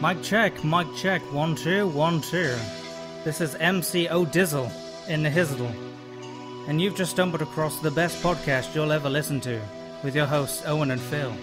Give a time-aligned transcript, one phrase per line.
[0.00, 2.56] Mic check, mic check, one, two, one, two.
[3.24, 4.70] This is MC O'Dizzle
[5.08, 5.74] in the Hizzle.
[6.68, 9.60] And you've just stumbled across the best podcast you'll ever listen to
[10.02, 11.30] with your hosts Owen and Phil.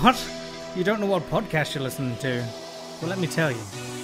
[0.00, 0.16] what?
[0.76, 2.46] You don't know what podcast you're listening to?
[3.00, 3.60] Well, let me tell you.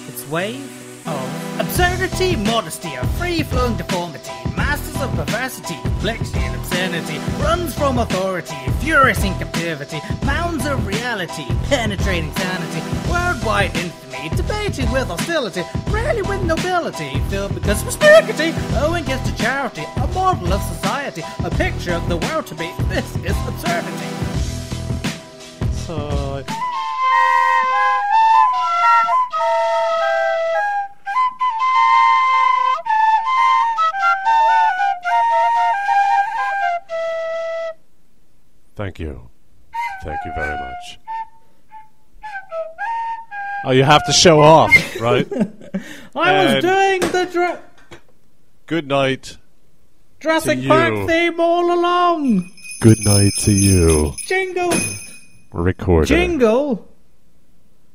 [0.07, 7.17] It's Wave of absurdity, modesty, a free flowing deformity, masters of perversity, complexity, and obscenity,
[7.41, 15.07] runs from authority, furious in captivity, mounds of reality, penetrating sanity, worldwide infamy, debating with
[15.07, 20.53] hostility, rarely with nobility, filled because of spaghetti, owing oh, gets to charity, a model
[20.53, 22.71] of society, a picture of the world to be.
[22.87, 24.07] This is absurdity.
[25.71, 26.43] So.
[38.75, 39.31] Thank you.
[40.07, 40.99] Thank you very much.
[43.65, 45.27] Oh, you have to show off, right?
[46.15, 47.61] I was doing the Dra-
[48.67, 49.37] Good night.
[50.21, 51.07] Jurassic To Park you.
[51.07, 52.49] theme all along.
[52.79, 54.13] Good night to you.
[54.25, 54.73] Jingle,
[55.51, 56.05] Recorder.
[56.07, 56.87] jingle.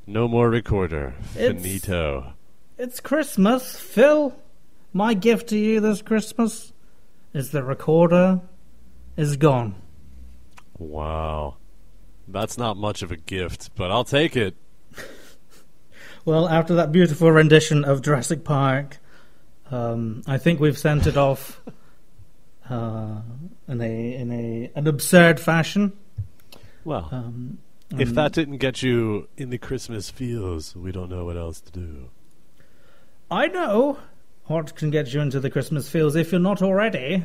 [0.06, 1.14] No more recorder.
[1.34, 2.34] It's- Finito.
[2.76, 4.36] It's Christmas, Phil.
[4.92, 6.72] My gift to you this Christmas
[7.32, 8.40] is the recorder
[9.16, 9.76] is gone.
[10.78, 11.56] Wow.
[12.28, 14.56] That's not much of a gift, but I'll take it.
[16.24, 18.98] Well, after that beautiful rendition of Jurassic Park,
[19.72, 21.60] um, I think we've sent it off
[22.70, 23.22] uh,
[23.66, 25.92] in a in a an absurd fashion.
[26.84, 27.58] Well, Um,
[27.98, 31.60] if um, that didn't get you in the Christmas feels, we don't know what else
[31.60, 32.10] to do.
[33.28, 33.98] I know
[34.46, 37.24] what can get you into the Christmas feels if you're not already.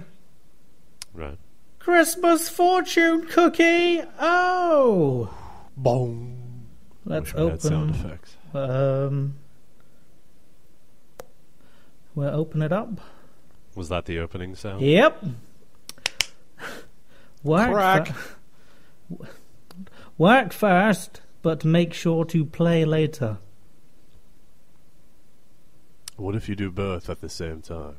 [1.14, 1.38] Right.
[1.92, 4.02] Christmas fortune cookie.
[4.20, 5.34] Oh,
[5.78, 6.66] Boom.
[7.06, 8.06] let's Wish we sound open.
[8.06, 8.36] effects.
[8.54, 9.36] Um,
[12.14, 13.00] we'll open it up.
[13.74, 14.82] Was that the opening sound?
[14.82, 15.24] Yep.
[17.44, 18.08] Work Crack.
[18.08, 19.28] fa-
[20.18, 23.38] work fast, but make sure to play later.
[26.18, 27.96] What if you do both at the same time?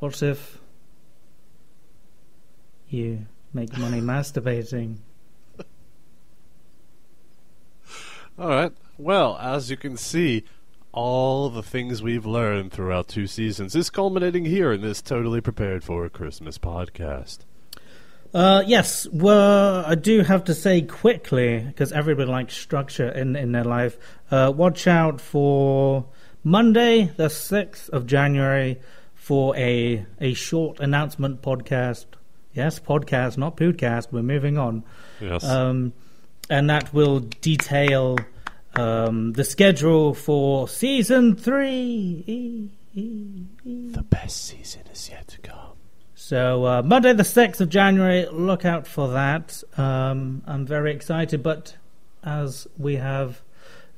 [0.00, 0.59] What if
[2.90, 4.96] you make money masturbating?
[8.38, 8.72] All right.
[8.96, 10.44] Well, as you can see,
[10.92, 15.84] all the things we've learned throughout two seasons is culminating here in this totally prepared
[15.84, 17.38] for a Christmas podcast.
[18.32, 23.52] Uh, yes, well, I do have to say quickly because everybody likes structure in in
[23.52, 23.98] their life.
[24.30, 26.06] Uh, watch out for
[26.44, 28.80] Monday, the sixth of January,
[29.14, 32.06] for a a short announcement podcast.
[32.52, 34.08] Yes, podcast, not podcast.
[34.10, 34.82] We're moving on,
[35.20, 35.44] Yes.
[35.44, 35.92] um,
[36.48, 38.18] and that will detail
[38.74, 42.70] um, the schedule for season three.
[42.94, 45.56] the best season is yet to come.
[46.14, 48.26] So uh, Monday, the sixth of January.
[48.30, 49.62] Look out for that.
[49.76, 51.76] Um, I'm very excited, but
[52.24, 53.42] as we have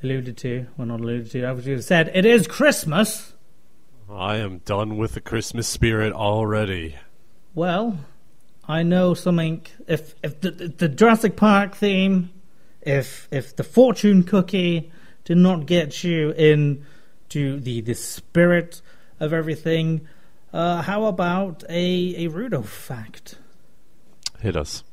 [0.03, 3.33] alluded to, well, not alluded to, as we have said, it is Christmas.
[4.11, 6.97] I am done with the Christmas spirit already.
[7.55, 7.99] Well,
[8.67, 9.67] I know something.
[9.87, 12.31] If if the, the Jurassic Park theme,
[12.81, 14.93] if if the fortune cookie
[15.25, 18.81] did not get you into the the spirit
[19.19, 20.07] of everything,
[20.53, 23.37] uh, how about a a Rudolph fact?
[24.41, 24.85] Hit us.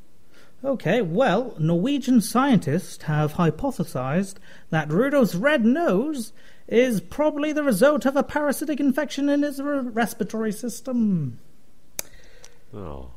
[0.62, 4.34] Okay, well, Norwegian scientists have hypothesized
[4.68, 6.34] that Rudolph's red nose
[6.68, 11.38] is probably the result of a parasitic infection in his re- respiratory system.
[12.74, 13.10] Oh.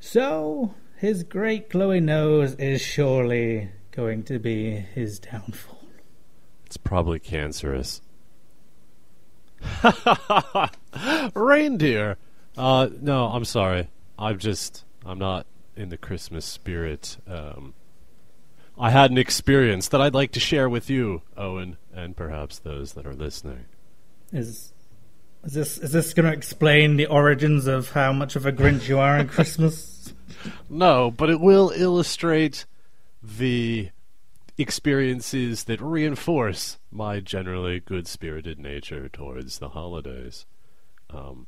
[0.00, 5.84] So, his great glowing nose is surely going to be his downfall.
[6.64, 8.00] It's probably cancerous.
[11.34, 12.16] Reindeer.
[12.56, 13.88] Uh, no, I'm sorry.
[14.18, 15.46] I'm just, I'm not
[15.76, 17.18] in the Christmas spirit.
[17.28, 17.74] Um,
[18.78, 22.94] I had an experience that I'd like to share with you, Owen, and perhaps those
[22.94, 23.66] that are listening.
[24.32, 24.72] Is
[25.44, 28.88] is this is this going to explain the origins of how much of a Grinch
[28.88, 29.99] you are in Christmas?
[30.68, 32.66] No, but it will illustrate
[33.22, 33.90] the
[34.58, 40.46] experiences that reinforce my generally good spirited nature towards the holidays.
[41.08, 41.46] Um,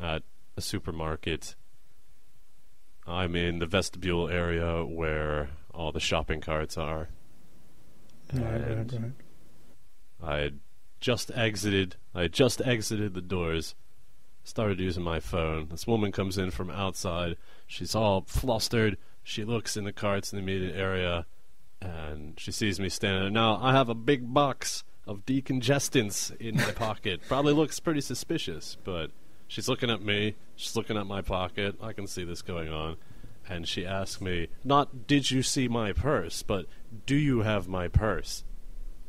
[0.00, 0.22] at
[0.56, 1.56] a supermarket,
[3.06, 7.08] I'm in the vestibule area where all the shopping carts are.
[8.32, 9.12] Right, right, And right.
[10.22, 10.60] I had
[11.00, 11.96] just exited.
[12.14, 13.74] I had just exited the doors.
[14.50, 15.68] Started using my phone.
[15.70, 17.36] This woman comes in from outside.
[17.68, 18.98] She's all flustered.
[19.22, 21.26] she looks in the carts in the immediate area,
[21.80, 23.30] and she sees me standing there.
[23.30, 27.20] Now I have a big box of decongestants in my pocket.
[27.28, 29.12] Probably looks pretty suspicious, but
[29.46, 30.34] she's looking at me.
[30.56, 31.76] She's looking at my pocket.
[31.80, 32.96] I can see this going on.
[33.48, 36.66] And she asks me, not did you see my purse, but
[37.06, 38.42] do you have my purse?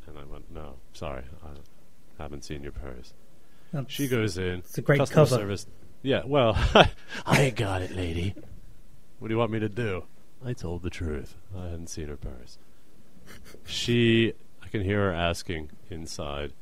[0.05, 3.15] And I went, no, sorry, I haven't seen your purse.
[3.71, 4.59] That's- She goes in.
[4.59, 5.35] It's a great customer cover.
[5.41, 5.65] service.
[6.03, 6.55] Yeah, well,
[7.25, 8.33] I ain't got it, lady.
[9.19, 10.03] What do you want me to do?
[10.43, 11.35] I told the truth.
[11.55, 12.57] I hadn't seen her purse.
[13.65, 14.33] She,
[14.63, 16.53] I can hear her asking inside,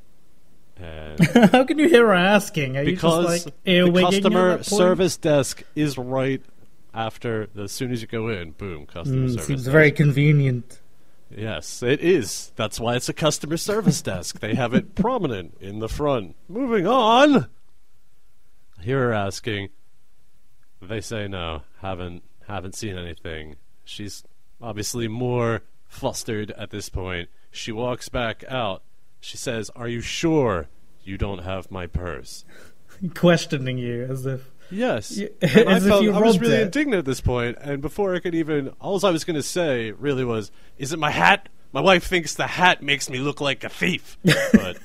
[0.77, 1.19] and
[1.51, 2.77] How can you hear her asking?
[2.77, 6.41] Are because like the customer service desk is right
[6.93, 9.47] after, as soon as you go in, boom, customer Mm, service.
[9.47, 9.71] seems desk.
[9.71, 10.78] very convenient.
[11.35, 12.51] Yes, it is.
[12.55, 14.39] That's why it's a customer service desk.
[14.39, 16.35] They have it prominent in the front.
[16.47, 17.47] Moving on.
[18.79, 19.69] I hear her asking.
[20.81, 23.57] They say no, haven't haven't seen anything.
[23.83, 24.23] She's
[24.61, 27.29] obviously more flustered at this point.
[27.51, 28.81] She walks back out.
[29.19, 30.67] She says, "Are you sure
[31.03, 32.45] you don't have my purse?"
[33.13, 35.17] Questioning you as if Yes.
[35.17, 36.61] You- I felt I was really it.
[36.61, 39.91] indignant at this point, and before I could even, all I was going to say
[39.91, 43.63] really was, "Is it my hat?" My wife thinks the hat makes me look like
[43.63, 44.77] a thief, but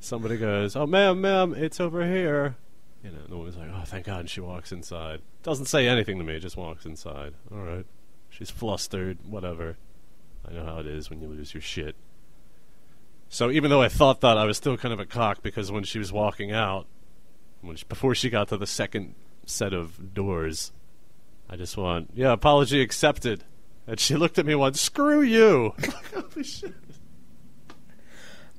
[0.00, 2.56] somebody goes, "Oh, ma'am, ma'am, it's over here."
[3.04, 5.20] You know, and the woman's like, "Oh, thank God!" And she walks inside.
[5.42, 7.34] Doesn't say anything to me, just walks inside.
[7.52, 7.86] All right,
[8.30, 9.18] she's flustered.
[9.28, 9.76] Whatever.
[10.48, 11.96] I know how it is when you lose your shit.
[13.28, 15.82] So even though I thought that, I was still kind of a cock because when
[15.82, 16.86] she was walking out,
[17.66, 19.14] when she, before she got to the second
[19.44, 20.72] set of doors,
[21.48, 23.44] I just want, "Yeah, apology accepted."
[23.86, 25.72] And she looked at me and went, "Screw you!"
[26.14, 26.74] Holy shit.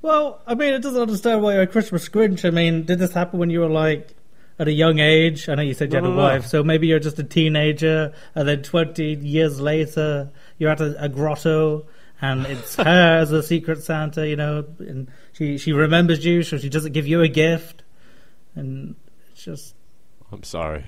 [0.00, 2.44] Well, I mean, it doesn't understand why you're a Christmas Grinch.
[2.44, 4.14] I mean, did this happen when you were like
[4.58, 5.48] at a young age?
[5.48, 6.22] I know you said you No, had a no, no.
[6.22, 11.02] wife, so maybe you're just a teenager, and then 20 years later, you're at a,
[11.04, 11.86] a grotto,
[12.20, 16.58] and it's her as a secret Santa, you know, and she, she remembers you, so
[16.58, 17.82] she doesn't give you a gift.
[18.58, 18.96] And
[19.30, 19.74] it's just.
[20.32, 20.84] I'm sorry.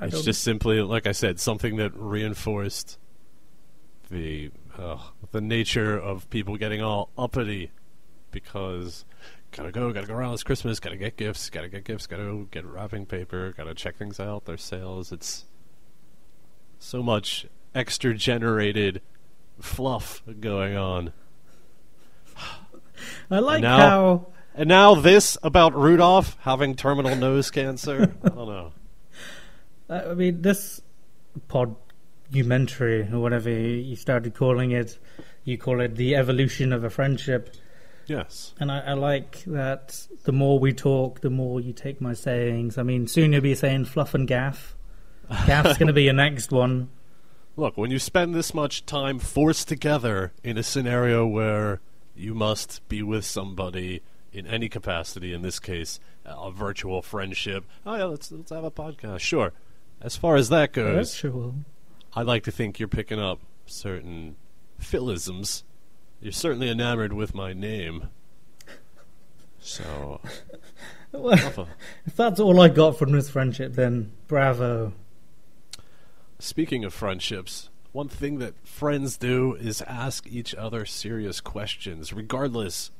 [0.00, 2.98] It's just simply, like I said, something that reinforced
[4.10, 4.98] the uh,
[5.32, 7.72] the nature of people getting all uppity
[8.30, 9.04] because
[9.50, 10.34] gotta go, gotta go around.
[10.34, 10.78] It's Christmas.
[10.78, 11.50] Gotta get gifts.
[11.50, 12.06] Gotta get gifts.
[12.06, 13.52] Gotta get wrapping paper.
[13.56, 14.44] Gotta check things out.
[14.44, 15.10] There's sales.
[15.10, 15.46] It's
[16.78, 19.00] so much extra generated
[19.58, 21.12] fluff going on.
[23.30, 24.26] I like now- how.
[24.58, 28.12] And now this about Rudolph having terminal nose cancer.
[28.24, 28.72] I don't know.
[29.90, 30.82] Uh, I mean, this
[31.48, 34.98] podumentary or whatever you started calling it,
[35.44, 37.56] you call it the evolution of a friendship.
[38.06, 38.52] Yes.
[38.60, 42.76] And I, I like that the more we talk, the more you take my sayings.
[42.76, 44.76] I mean, soon you'll be saying fluff and gaff.
[45.46, 46.90] Gaff's going to be your next one.
[47.56, 51.80] Look, when you spend this much time forced together in a scenario where
[52.14, 54.02] you must be with somebody
[54.32, 57.64] in any capacity, in this case, a virtual friendship.
[57.86, 59.20] Oh yeah, let's let's have a podcast.
[59.20, 59.52] Sure.
[60.00, 61.54] As far as that goes, Virtual.
[62.14, 64.36] I like to think you're picking up certain
[64.78, 65.64] philisms.
[66.20, 68.08] You're certainly enamored with my name.
[69.60, 70.20] So,
[71.12, 71.66] Well,
[72.06, 74.92] if that's all I got from this friendship, then bravo.
[76.38, 82.90] Speaking of friendships, one thing that friends do is ask each other serious questions, regardless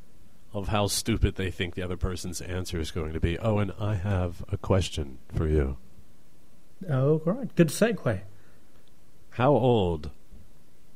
[0.53, 3.39] of how stupid they think the other person's answer is going to be.
[3.39, 5.77] Owen, I have a question for you.
[6.89, 7.55] Oh, right.
[7.55, 8.21] Good segue.
[9.31, 10.11] How old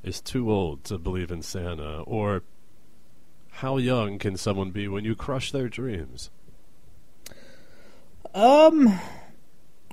[0.03, 2.01] is too old to believe in Santa?
[2.03, 2.43] Or
[3.51, 6.31] how young can someone be when you crush their dreams?
[8.35, 8.99] Um.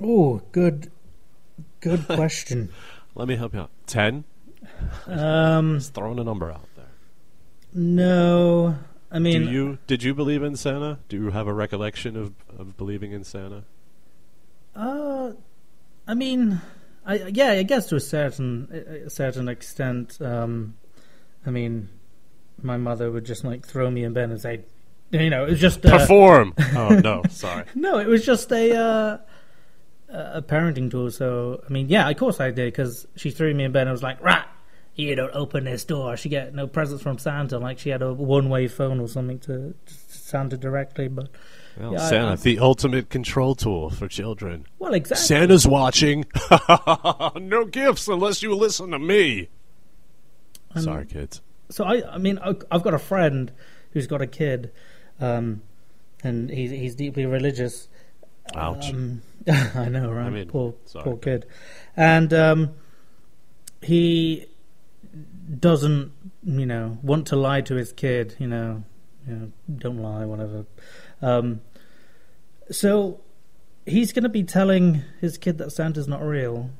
[0.02, 0.90] Oh, good.
[1.80, 2.70] Good question.
[3.14, 3.70] Let me help you out.
[3.86, 4.24] Ten?
[5.06, 5.78] um.
[5.78, 6.86] Just throwing a number out there.
[7.74, 8.76] No.
[9.12, 10.98] I mean, Do you did you believe in Santa?
[11.08, 13.64] Do you have a recollection of, of believing in Santa?
[14.74, 15.32] Uh,
[16.06, 16.60] I mean,
[17.04, 18.68] I yeah, I guess to a certain
[19.06, 20.20] a certain extent.
[20.20, 20.76] Um,
[21.44, 21.88] I mean,
[22.62, 24.60] my mother would just like throw me in bed and say,
[25.10, 26.54] you know, it was just uh, Perform.
[26.76, 27.64] oh no, sorry.
[27.74, 29.18] no, it was just a uh,
[30.08, 31.10] a parenting tool.
[31.10, 33.90] So I mean, yeah, of course I did because she threw me in bed and
[33.90, 34.44] was like, "Right,
[35.00, 38.12] you don't open this door." She get no presents from Santa, like she had a
[38.12, 41.08] one-way phone or something to, to Santa directly.
[41.08, 41.28] But
[41.78, 44.66] Well, Yeah, Santa, I- the ultimate control tool for children.
[44.78, 45.24] well, exactly.
[45.26, 46.24] Santa's watching.
[47.36, 49.48] no gifts unless you listen to me.
[50.76, 51.42] Sorry, kids.
[51.68, 53.50] so I, I mean, I- I've got a friend
[53.92, 54.70] who's got a kid,
[55.20, 55.62] um,
[56.22, 57.88] and he's he's deeply religious.
[58.54, 58.90] Ouch.
[58.92, 60.26] Um, I know, right?
[60.26, 61.04] I mean, poor sorry.
[61.04, 61.46] poor kid,
[61.96, 62.70] and um,
[63.82, 64.46] he
[65.58, 66.12] doesn't,
[66.44, 68.36] you know, want to lie to his kid.
[68.38, 68.84] You know,
[69.26, 70.66] you know, don't lie, whatever.
[71.22, 71.60] Um,
[72.70, 73.20] so
[73.86, 76.70] he's going to be telling his kid that Santa's not real.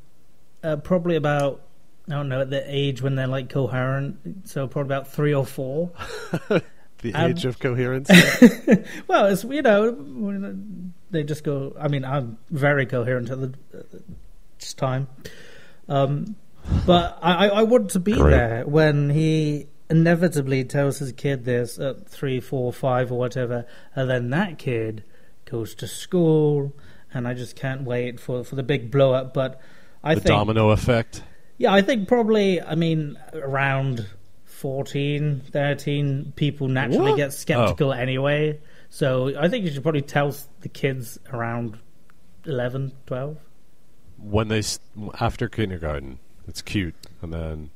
[0.62, 1.62] Uh, probably about
[2.08, 4.48] I don't know at the age when they're like coherent.
[4.48, 5.90] So probably about three or four.
[7.02, 8.10] The Um, age of coherence.
[9.08, 10.54] well, it's you know
[11.10, 11.74] they just go.
[11.80, 13.86] I mean, I'm very coherent at the at
[14.58, 15.08] this time,
[15.88, 16.36] um,
[16.86, 18.30] but I, I want to be Great.
[18.30, 24.08] there when he inevitably tells his kid this at three, four, five, or whatever, and
[24.08, 25.04] then that kid
[25.44, 26.72] goes to school,
[27.12, 29.34] and I just can't wait for for the big blow up.
[29.34, 29.60] But
[30.02, 31.22] I the think domino effect.
[31.58, 34.06] yeah, I think probably, I mean, around
[34.44, 37.16] 14, 13, people naturally What?
[37.16, 37.92] get skeptical oh.
[37.92, 38.60] anyway.
[38.90, 41.78] So I think you should probably tell the kids around
[42.44, 43.38] 11, 12.
[44.18, 44.62] When they
[45.18, 46.18] after kindergarten,
[46.50, 47.70] it's cute, and then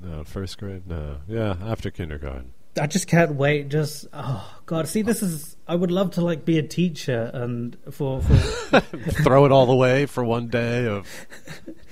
[0.00, 0.86] no first grade.
[0.86, 2.52] No, yeah, after kindergarten.
[2.80, 3.68] I just can't wait.
[3.68, 4.88] Just, oh, God.
[4.88, 9.44] See, this is, I would love to, like, be a teacher and for, for Throw
[9.44, 11.06] it all away for one day of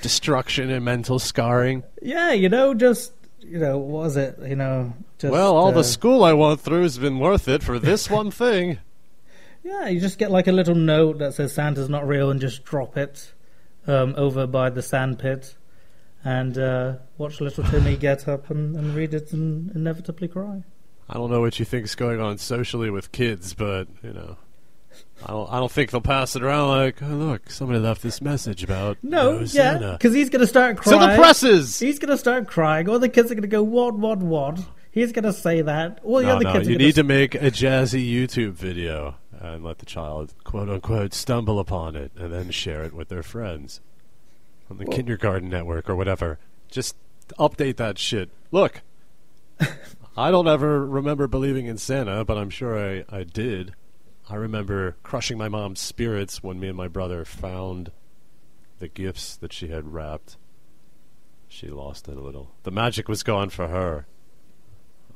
[0.01, 1.83] destruction and mental scarring.
[2.01, 4.39] yeah, you know, just, you know, what was it?
[4.41, 5.33] You know, just.
[5.33, 8.31] well, all uh, the school I went through has been worth it for this one
[8.31, 8.79] thing.
[9.63, 12.65] Yeah, you just get like a little note that says Santa's not real and just
[12.65, 13.35] drop it
[13.87, 15.57] um, over by the sand pit
[16.25, 20.65] and uh, watch little Timmy get up and, and read it and inevitably cry.
[21.09, 24.37] I don't know what you think is going on socially with kids, but you know,
[25.25, 25.51] I don't.
[25.53, 28.99] I don't think they'll pass it around like, oh, look, somebody left this message about
[29.03, 29.93] No, no yeah, Santa.
[29.93, 31.11] because he's going to start To crying.
[31.11, 31.79] the presses.
[31.79, 32.89] He's going to start crying.
[32.89, 34.61] All the kids are going to go, what, what, what?
[34.93, 36.01] He's going to say that.
[36.03, 39.65] All the No, other no, kids you need to make a jazzy YouTube video and
[39.65, 43.81] let the child, quote unquote, stumble upon it and then share it with their friends
[44.71, 46.39] on the Well- kindergarten network or whatever.
[46.69, 46.97] Just
[47.39, 48.31] update that shit.
[48.51, 48.83] Look,
[50.17, 53.75] I don't ever remember believing in Santa, but I'm sure I, I did.
[54.29, 57.91] I remember crushing my mom's spirits when me and my brother found
[58.79, 60.37] the gifts that she had wrapped.
[61.49, 62.53] She lost it a little.
[62.63, 64.07] The magic was gone for her.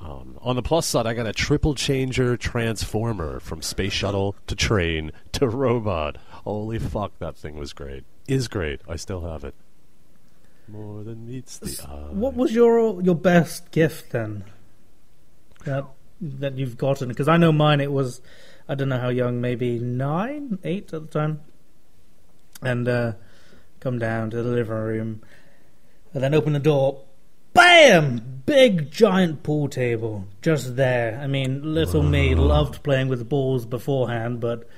[0.00, 4.56] Um, on the plus side, I got a triple changer transformer from space shuttle to
[4.56, 6.16] train to robot.
[6.44, 8.04] Holy fuck, that thing was great.
[8.26, 8.80] Is great.
[8.88, 9.54] I still have it.
[10.66, 12.12] More than meets the eye.
[12.12, 14.44] What was your your best gift then?
[15.64, 15.84] That
[16.20, 17.08] that you've gotten?
[17.08, 17.80] Because I know mine.
[17.80, 18.22] It was
[18.68, 21.40] I don't know how young, maybe nine, eight at the time,
[22.62, 23.12] and uh,
[23.80, 25.22] come down to the living room,
[26.14, 27.02] and then open the door.
[27.52, 28.42] Bam!
[28.46, 31.18] Big giant pool table just there.
[31.22, 34.68] I mean, little me loved playing with balls beforehand, but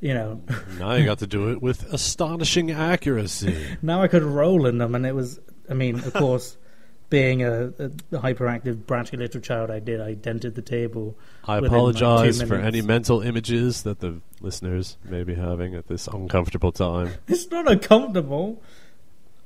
[0.00, 0.40] you know,
[0.78, 3.78] now you got to do it with astonishing accuracy.
[3.82, 5.40] now I could roll in them, and it was.
[5.68, 6.56] I mean, of course,
[7.10, 10.00] being a, a hyperactive, bratty little child, I did.
[10.00, 11.16] I dented the table.
[11.44, 15.86] I Within, like, apologize for any mental images that the listeners may be having at
[15.86, 17.12] this uncomfortable time.
[17.28, 18.62] It's not uncomfortable.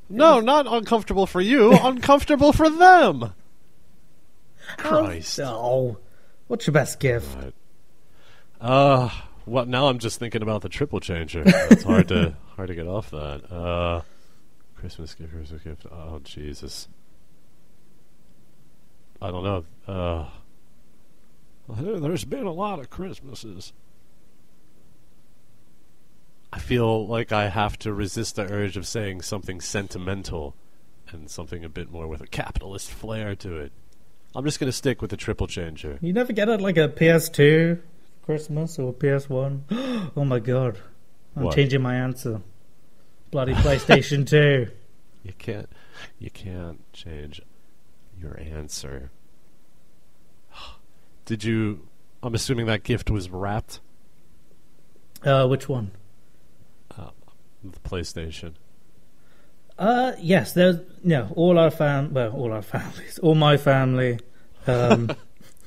[0.09, 3.33] No, not uncomfortable for you, uncomfortable for them.
[4.77, 5.39] Christ.
[5.41, 5.99] Oh,
[6.49, 7.37] what's your best gift?
[7.37, 7.55] Right.
[8.61, 9.11] Uh,
[9.45, 9.69] what?
[9.69, 11.43] Now I'm just thinking about the triple changer.
[11.47, 13.53] It's hard to hard to get off that.
[13.53, 14.03] Uh,
[14.77, 15.87] Christmas gift, Christmas gift.
[15.91, 16.89] Oh Jesus.
[19.23, 19.65] I don't know.
[19.87, 20.29] Uh,
[21.69, 23.73] there's been a lot of Christmases.
[26.53, 30.57] I feel like I have to resist the urge of saying something sentimental
[31.11, 33.73] and something a bit more with a capitalist flair to it.
[34.35, 35.99] I'm just going to stick with the triple changer.
[36.01, 37.81] You never get it like a PS2
[38.23, 40.11] Christmas or PS1.
[40.17, 40.79] oh my god,
[41.37, 41.57] I'm What?
[41.57, 42.41] changing my answer.
[43.31, 44.69] Bloody PlayStation 2.
[45.23, 45.69] You can't
[46.19, 47.43] you can't change
[48.19, 49.11] your answer.
[51.27, 51.87] Did you
[52.23, 53.81] I'm assuming that gift was wrapped
[55.23, 55.91] Uh, which one?
[57.63, 58.55] the PlayStation.
[59.79, 60.55] Uh, yes.
[60.55, 62.15] There's no all our fam.
[62.15, 64.19] Well, all our families, all my family.
[64.67, 65.11] Um,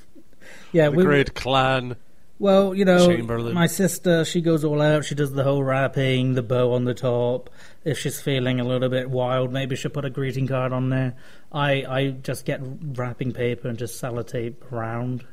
[0.72, 1.04] yeah, the we.
[1.04, 1.96] great clan.
[2.40, 3.54] Well, you know, Chamberlain.
[3.54, 5.06] my sister, she goes all out.
[5.06, 7.50] She does the whole wrapping, the bow on the top.
[7.86, 11.16] If she's feeling a little bit wild, maybe she'll put a greeting card on there.
[11.52, 15.26] I, I just get wrapping paper and just sellotape around.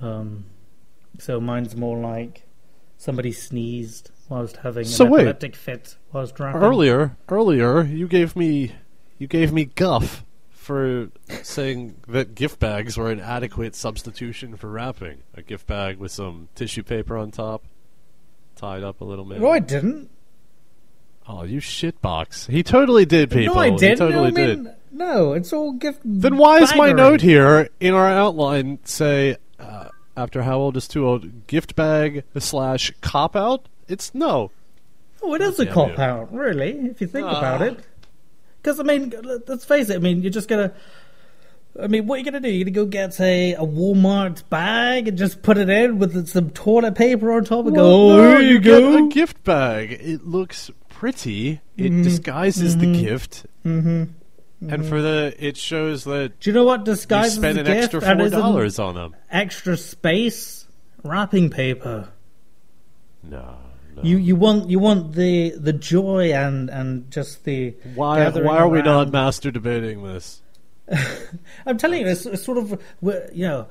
[0.00, 0.44] Um,
[1.18, 2.44] so mine's more like
[2.98, 5.20] somebody sneezed whilst having So an wait.
[5.22, 6.62] epileptic fit whilst wrapping.
[6.62, 8.72] Earlier, earlier you gave me
[9.18, 10.24] you gave me guff
[10.66, 11.08] for
[11.42, 15.18] saying that gift bags were an adequate substitution for wrapping.
[15.36, 17.62] A gift bag with some tissue paper on top,
[18.56, 19.40] tied up a little bit.
[19.40, 20.10] No, I didn't.
[21.28, 22.48] Oh, you shitbox!
[22.50, 23.54] He totally did, people.
[23.54, 23.98] No, I didn't.
[23.98, 24.74] totally no, I mean, did.
[24.92, 26.00] No, it's all gift.
[26.04, 30.86] Then why is my note here in our outline say uh, after how old is
[30.88, 31.46] too old?
[31.46, 33.68] Gift bag slash cop out.
[33.88, 34.50] It's no.
[35.22, 37.38] Oh, it is a cop out, really, if you think Ah.
[37.38, 37.80] about it.
[38.66, 39.14] Because I mean,
[39.46, 39.94] let's face it.
[39.94, 40.72] I mean, you're just gonna.
[41.80, 42.50] I mean, what are you gonna do?
[42.50, 46.50] You're gonna go get a, a Walmart bag and just put it in with some
[46.50, 49.06] toilet paper on top and go, oh, Well, no, here you, get go.
[49.06, 49.92] a gift bag.
[49.92, 51.60] It looks pretty.
[51.76, 52.02] It mm-hmm.
[52.02, 53.04] disguises the mm-hmm.
[53.04, 53.46] gift.
[53.64, 54.68] Mm-hmm.
[54.68, 55.02] And for mm-hmm.
[55.02, 58.26] the, it shows that Do you know what disguises the an gift extra and four
[58.26, 59.14] isn't dollars on them.
[59.30, 60.66] Extra space,
[61.04, 62.08] wrapping paper.
[63.22, 63.58] No,
[63.96, 64.02] no.
[64.02, 68.28] You you want you want the the joy and and just the why?
[68.28, 70.42] Why are we not master debating this?
[71.66, 73.66] I'm telling you, it's, it's sort of we're, you know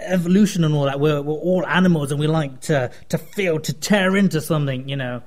[0.00, 1.00] evolution and all that.
[1.00, 4.88] We're we're all animals, and we like to to feel to tear into something.
[4.88, 5.22] You know,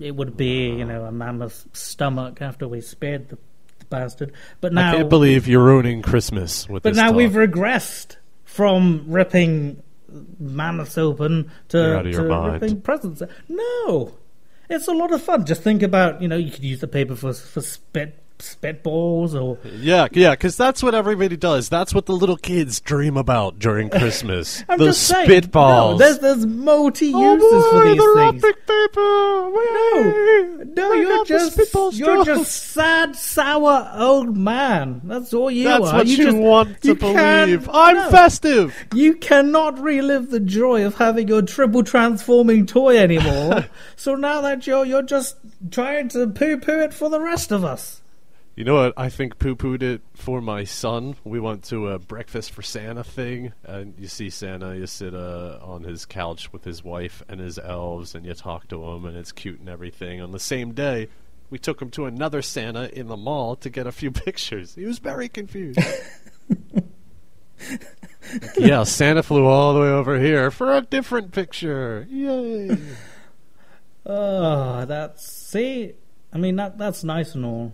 [0.00, 3.38] it would be you know a mammoth stomach after we spared the,
[3.78, 4.32] the bastard.
[4.60, 7.16] But now, I can't believe you're ruining Christmas with but now talk.
[7.16, 9.82] we've regressed from ripping
[10.38, 13.22] mammoths open to, You're out of to presents.
[13.48, 14.14] No,
[14.68, 15.46] it's a lot of fun.
[15.46, 19.58] Just think about you know you could use the paper for for spit spitballs or
[19.64, 21.68] Yeah, yeah, because that's what everybody does.
[21.68, 24.64] That's what the little kids dream about during Christmas.
[24.68, 25.92] I'm saying, spitballs.
[25.92, 28.42] No, there's there's multi oh, uses oh for these the things.
[28.42, 29.00] paper.
[29.00, 35.00] No, no, I you're just you're just sad, sour old man.
[35.04, 35.96] That's all you That's are.
[35.98, 37.68] what you, just, want to you believe.
[37.72, 38.10] I'm no.
[38.10, 38.74] festive.
[38.94, 43.66] You cannot relive the joy of having your triple transforming toy anymore.
[43.96, 45.36] so now that you're you're just
[45.70, 48.02] trying to poo poo it for the rest of us.
[48.58, 48.94] You know what?
[48.96, 51.14] I think poo pooed it for my son.
[51.22, 54.76] We went to a breakfast for Santa thing, and you see Santa.
[54.76, 58.66] You sit uh, on his couch with his wife and his elves, and you talk
[58.70, 60.20] to him, and it's cute and everything.
[60.20, 61.06] On the same day,
[61.50, 64.74] we took him to another Santa in the mall to get a few pictures.
[64.74, 65.78] He was very confused.
[68.58, 72.08] yeah, Santa flew all the way over here for a different picture.
[72.10, 72.76] Yay!
[74.04, 75.94] Oh, that's see.
[76.32, 77.72] I mean that that's nice and all.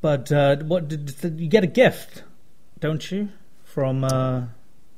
[0.00, 2.24] But uh, what did, you get a gift,
[2.78, 3.28] don't you,
[3.64, 4.44] from uh,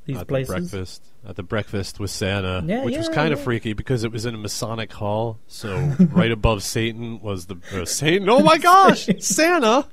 [0.05, 0.49] these at places?
[0.49, 4.05] the breakfast at the breakfast with Santa, Yeah, which was yeah, kind of freaky because
[4.05, 5.39] it was in a Masonic hall.
[5.47, 5.77] So
[6.11, 8.29] right above Satan was the uh, Satan.
[8.29, 9.87] Oh my gosh, Santa!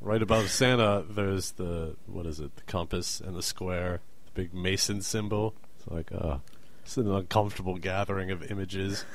[0.00, 2.54] right above Santa, there's the what is it?
[2.56, 5.54] The compass and the square, the big Mason symbol.
[5.78, 6.38] It's like uh,
[6.88, 9.04] it's an uncomfortable gathering of images.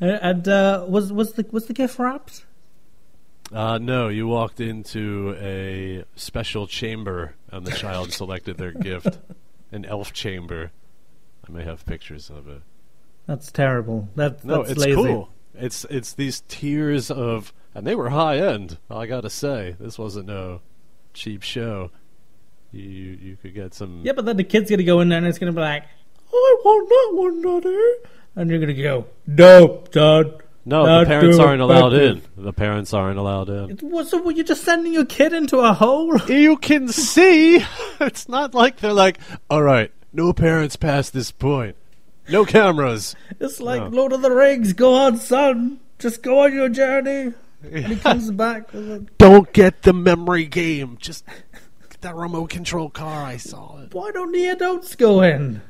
[0.00, 2.44] And uh, was was the was the gift wrapped?
[3.52, 9.18] Uh, no, you walked into a special chamber, and the child selected their gift,
[9.72, 10.72] an elf chamber.
[11.46, 12.62] I may have pictures of it.
[13.26, 14.08] That's terrible.
[14.16, 14.94] That, No, that's it's lazy.
[14.96, 15.28] cool.
[15.54, 18.78] It's it's these tiers of, and they were high end.
[18.90, 20.62] I gotta say, this wasn't no
[21.12, 21.90] cheap show.
[22.72, 24.00] You you could get some.
[24.04, 25.84] Yeah, but then the kid's gonna go in there and it's gonna be like,
[26.32, 27.90] "I want that one, Daddy,"
[28.36, 30.32] and you're gonna go, "Nope, Dad."
[30.68, 32.44] No, not the parents aren't allowed backwards." in.
[32.44, 33.70] The parents aren't allowed in.
[33.70, 36.18] It- What, so you're just sending your kid into a hole?
[36.28, 37.64] You can see.
[38.00, 41.76] It's not like they're like, all right, no parents past this point,
[42.28, 43.14] no cameras.
[43.40, 43.88] It's like No.
[43.88, 44.72] Lord of the Rings.
[44.74, 45.78] Go on, son.
[45.98, 47.32] Just go on your journey.
[47.62, 50.98] And he comes back with a, Don't get the memory game.
[51.00, 53.24] Just get that remote control car.
[53.24, 53.94] I saw it.
[53.94, 55.62] why don't the adults go in?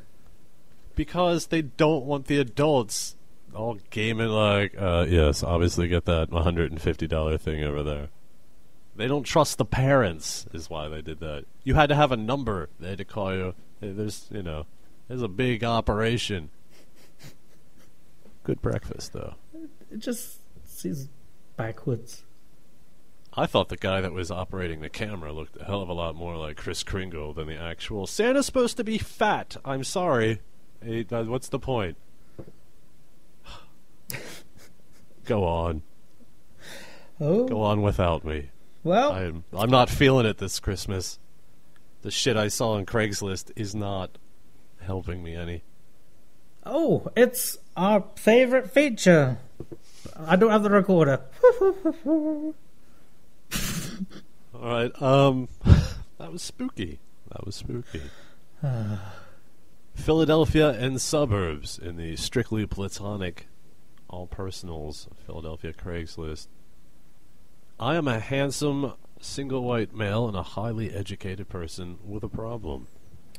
[0.96, 3.14] Because they don't want the adults
[3.54, 8.08] all gaming like, uh, yes, obviously get that $150 thing over there.
[8.94, 11.44] They don't trust the parents, is why they did that.
[11.64, 12.68] You had to have a number.
[12.80, 13.54] They had to call you.
[13.80, 14.66] There's, you know,
[15.08, 16.50] there's a big operation.
[18.44, 19.34] Good breakfast, though.
[19.90, 21.08] It just seems
[21.56, 22.24] backwards.
[23.34, 26.14] I thought the guy that was operating the camera looked a hell of a lot
[26.14, 28.06] more like Chris Kringle than the actual.
[28.06, 29.58] Santa's supposed to be fat.
[29.62, 30.40] I'm sorry.
[30.86, 31.96] Hey, uh, what's the point?
[35.24, 35.82] Go on.
[37.20, 38.50] Oh, Go on without me.
[38.84, 41.18] well, I'm I'm not feeling it this Christmas.
[42.02, 44.18] The shit I saw on Craigslist is not
[44.80, 45.64] helping me any.
[46.64, 49.38] oh, it's our favorite feature.
[50.16, 51.20] I don't have the recorder.
[52.06, 52.54] All
[54.54, 55.02] right.
[55.02, 55.48] Um,
[56.18, 57.00] that was spooky.
[57.32, 58.02] That was spooky.
[59.96, 63.48] Philadelphia and suburbs in the strictly platonic,
[64.08, 66.46] all personals Philadelphia Craigslist.
[67.80, 72.86] I am a handsome, single white male and a highly educated person with a problem.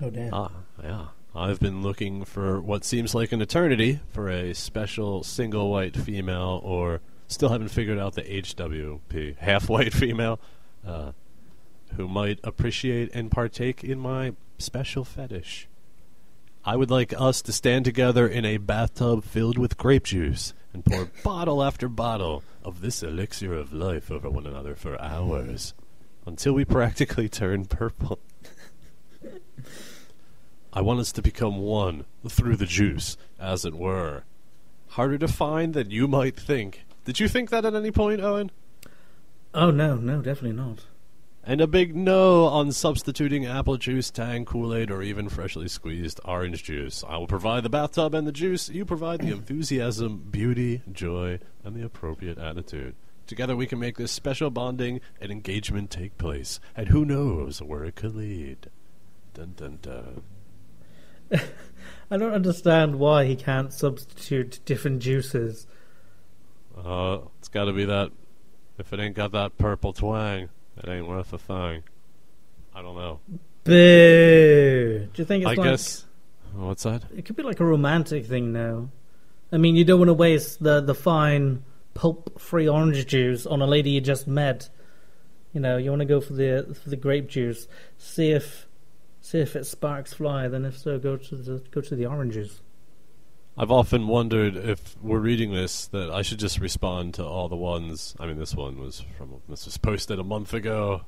[0.01, 0.33] Oh damn!
[0.33, 0.51] Ah,
[0.83, 1.05] yeah.
[1.33, 6.59] I've been looking for what seems like an eternity for a special single white female
[6.63, 10.39] or still haven't figured out the HWP, half white female,
[10.85, 11.11] uh,
[11.95, 15.67] who might appreciate and partake in my special fetish.
[16.67, 20.84] I would like us to stand together in a bathtub filled with grape juice and
[20.84, 25.73] pour bottle after bottle of this elixir of life over one another for hours
[26.25, 28.19] until we practically turn purple.
[30.73, 34.25] I want us to become one through the juice, as it were.
[34.89, 36.86] Harder to find than you might think.
[37.06, 38.51] Did you think that at any point, Owen?
[39.53, 40.84] Oh no, no, definitely not.
[41.49, 46.19] And a big no on substituting apple juice, tang, Kool Aid, or even freshly squeezed
[46.25, 47.05] orange juice.
[47.07, 48.67] I will provide the bathtub and the juice.
[48.67, 52.95] You provide the enthusiasm, beauty, joy, and the appropriate attitude.
[53.27, 56.60] Together we can make this special bonding and engagement take place.
[56.75, 58.69] And who knows where it could lead.
[59.33, 60.23] Dun dun dun.
[62.12, 65.65] I don't understand why he can't substitute different juices.
[66.77, 68.12] Uh, it's got to be that.
[68.77, 71.83] If it ain't got that purple twang, it ain't worth a thing.
[72.73, 73.19] I don't know.
[73.63, 75.07] Boo!
[75.13, 76.05] Do you think it's I like guess.
[76.53, 77.03] What's that?
[77.15, 78.89] it could be like a romantic thing now?
[79.51, 81.63] I mean, you don't want to waste the the fine
[81.93, 84.69] pulp-free orange juice on a lady you just met.
[85.53, 87.67] You know, you want to go for the for the grape juice.
[87.97, 88.67] See if
[89.21, 90.47] see if it sparks fly.
[90.47, 92.61] Then if so, go to the go to the oranges.
[93.59, 97.55] I've often wondered if we're reading this that I should just respond to all the
[97.55, 98.15] ones.
[98.19, 101.01] I mean, this one was from this was posted a month ago.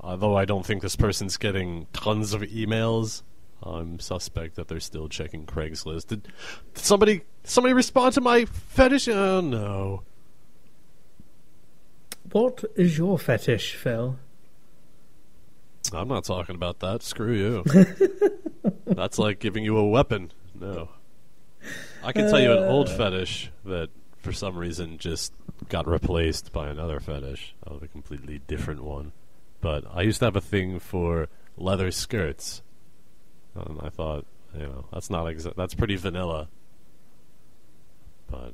[0.00, 3.22] Although I don't think this person's getting tons of emails,
[3.62, 6.06] I'm suspect that they're still checking Craigslist.
[6.06, 6.32] Did, did
[6.84, 9.08] somebody somebody respond to my fetish?
[9.08, 10.02] Oh no.
[12.30, 14.18] What is your fetish, Phil?
[15.92, 17.02] I'm not talking about that.
[17.02, 17.64] Screw you.
[18.86, 20.32] That's like giving you a weapon.
[20.58, 20.88] No.
[22.04, 23.88] I can tell you an old fetish that
[24.18, 25.32] for some reason just
[25.68, 29.12] got replaced by another fetish of a completely different one.
[29.60, 32.62] But I used to have a thing for leather skirts.
[33.54, 36.48] And I thought, you know, that's not exa- that's pretty vanilla.
[38.30, 38.52] But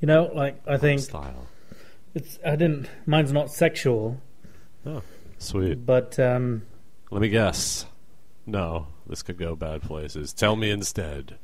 [0.00, 1.46] You know, like I think style.
[2.14, 2.88] it's I didn't.
[3.06, 4.20] Mine's not sexual,
[4.86, 5.02] Oh,
[5.38, 5.84] sweet.
[5.86, 6.62] but um,
[7.10, 7.86] Let me guess.
[8.46, 10.32] No, this could go bad places.
[10.32, 11.38] Tell me instead.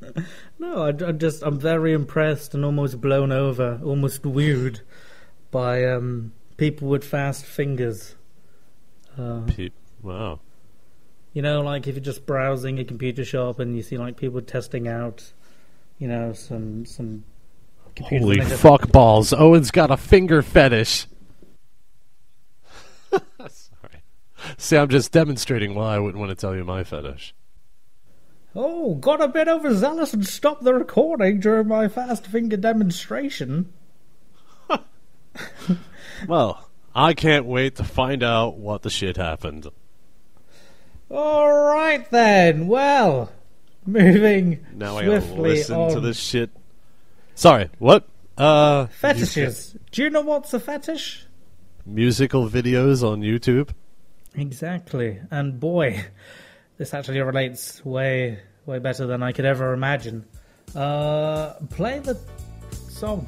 [0.58, 4.80] no, I, I just I'm very impressed and almost blown over, almost wooed
[5.50, 8.14] by um, people with fast fingers.
[9.18, 9.72] Uh, Pete.
[10.02, 10.38] Wow.
[11.32, 14.40] you know, like if you're just browsing a computer shop and you see like people
[14.40, 15.32] testing out,
[15.98, 17.24] you know, some some.
[18.00, 19.32] Holy and they just- fuck balls.
[19.32, 21.06] Owen's got a finger fetish.
[24.56, 27.34] See, I'm just demonstrating why I wouldn't want to tell you my fetish.
[28.54, 33.72] Oh, got a bit overzealous and stopped the recording during my fast finger demonstration.
[36.26, 39.68] Well, I can't wait to find out what the shit happened.
[41.10, 42.66] All right then.
[42.66, 43.30] Well,
[43.86, 46.50] moving Now I gotta swiftly listen on to this shit.
[47.34, 48.08] Sorry, what?
[48.36, 49.76] Uh, fetishes.
[49.92, 51.24] Do you know what's a fetish?
[51.86, 53.70] musical videos on YouTube.
[54.38, 55.18] Exactly.
[55.30, 56.04] And boy,
[56.76, 60.24] this actually relates way way better than I could ever imagine.
[60.74, 62.18] Uh, play the
[62.88, 63.26] song.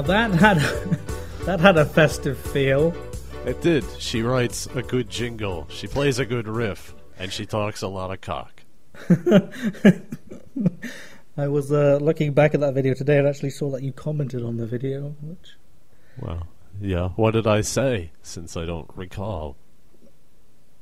[0.00, 0.56] Now that had
[1.44, 2.94] that had a festive feel.
[3.44, 3.84] It did.
[3.98, 5.66] She writes a good jingle.
[5.68, 8.62] She plays a good riff, and she talks a lot of cock.
[11.36, 14.42] I was uh, looking back at that video today and actually saw that you commented
[14.42, 15.50] on the video, which
[16.18, 16.46] Well,
[16.80, 17.10] yeah.
[17.16, 18.12] What did I say?
[18.22, 19.58] Since I don't recall.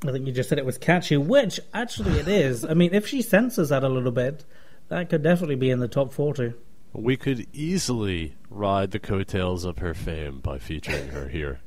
[0.07, 2.63] I think you just said it was catchy, which actually it is.
[2.63, 4.45] I mean, if she censors that a little bit,
[4.87, 6.53] that could definitely be in the top 40.
[6.93, 11.59] We could easily ride the coattails of her fame by featuring her here.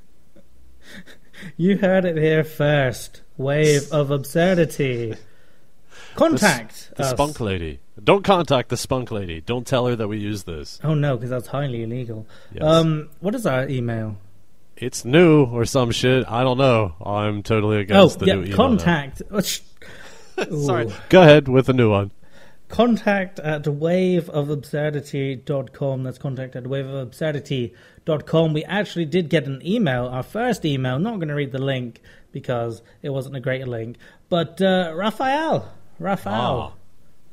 [1.57, 3.23] You heard it here first.
[3.37, 5.14] Wave of absurdity.
[6.14, 7.11] Contact The us.
[7.11, 7.81] spunk lady.
[8.03, 9.40] Don't contact the spunk lady.
[9.40, 10.79] Don't tell her that we use this.
[10.85, 12.27] Oh no, because that's highly illegal.
[12.53, 12.62] Yes.
[12.64, 14.16] Um, what is our email?
[14.77, 16.25] It's new or some shit.
[16.29, 16.95] I don't know.
[17.05, 18.57] I'm totally against oh, the yeah, new email.
[18.57, 19.23] contact.
[20.51, 20.92] Sorry.
[21.09, 22.11] Go ahead with the new one.
[22.73, 26.03] Contact at waveofabsurdity.com.
[26.05, 28.55] That's contact at waveofabsurdity.com.
[28.55, 30.99] We actually did get an email, our first email.
[30.99, 32.01] Not going to read the link
[32.33, 33.99] because it wasn't a great link.
[34.31, 36.75] But uh, Raphael, Raphael,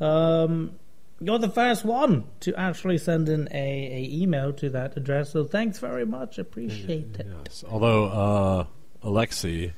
[0.02, 0.74] um,
[1.22, 5.32] you're the first one to actually send in a, a email to that address.
[5.32, 6.38] So thanks very much.
[6.38, 7.28] Appreciate it.
[7.46, 7.64] Yes.
[7.66, 8.66] Although uh,
[9.08, 9.72] Alexi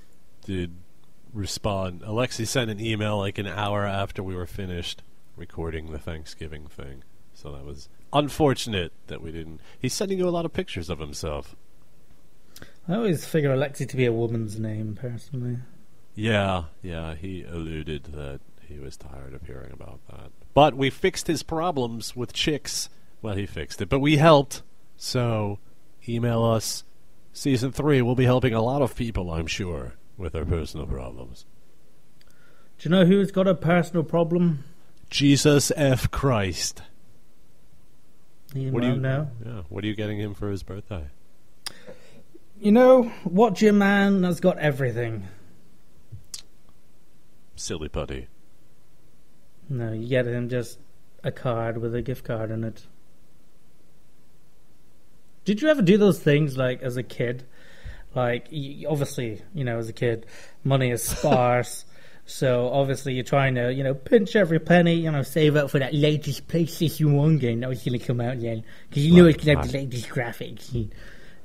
[0.43, 0.76] did
[1.32, 2.02] respond.
[2.02, 5.04] Alexi sent an email like an hour after we were finished
[5.41, 7.04] recording the Thanksgiving thing.
[7.34, 9.60] So that was unfortunate that we didn't.
[9.80, 11.56] He's sending you a lot of pictures of himself.
[12.88, 15.58] I always figure Alexi to be a woman's name, personally.
[16.13, 20.30] Yeah, yeah, he alluded that he was tired of hearing about that.
[20.54, 22.89] But we fixed his problems with chicks.
[23.23, 24.62] Well, he fixed it, but we helped.
[24.95, 25.58] So,
[26.08, 26.84] email us.
[27.34, 31.45] Season 3 will be helping a lot of people, I'm sure, with their personal problems.
[32.77, 34.65] Do you know who's got a personal problem?
[35.12, 36.10] Jesus F.
[36.10, 36.82] Christ.
[38.56, 39.30] You What do you know.
[39.45, 41.08] Yeah, what are you getting him for his birthday?
[42.60, 45.28] You know, watch your man has got everything.
[47.58, 48.28] Silly putty.
[49.69, 50.80] No, you get him just
[51.24, 52.86] a card with a gift card in it.
[55.43, 57.43] Did you ever do those things like as a kid?
[58.15, 58.45] Like,
[58.88, 60.26] obviously, you know, as a kid,
[60.63, 61.84] money is sparse.
[62.32, 65.80] So obviously, you're trying to, you know, pinch every penny, you know, save up for
[65.80, 68.63] that latest PlayStation 1 game that was going to come out then.
[68.89, 70.74] Because you know Right, it's going to have the latest graphics.
[70.74, 70.94] And,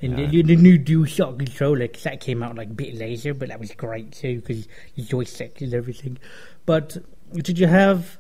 [0.01, 0.27] and Yeah.
[0.27, 3.59] the, the new DualShock controller, because that came out like a bit later, but that
[3.59, 6.19] was great too, because the joystick and everything.
[6.67, 6.97] But
[7.33, 8.19] did you have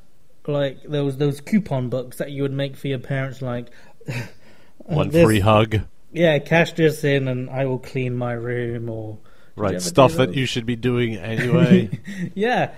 [0.48, 3.68] like those those coupon books that you would make for your parents, like
[4.78, 5.80] One this- free hug.
[6.12, 9.18] Yeah, cash this in, and I will clean my room, or
[9.56, 11.98] Right, stuff that you should be doing anyway.
[12.34, 12.72] yeah.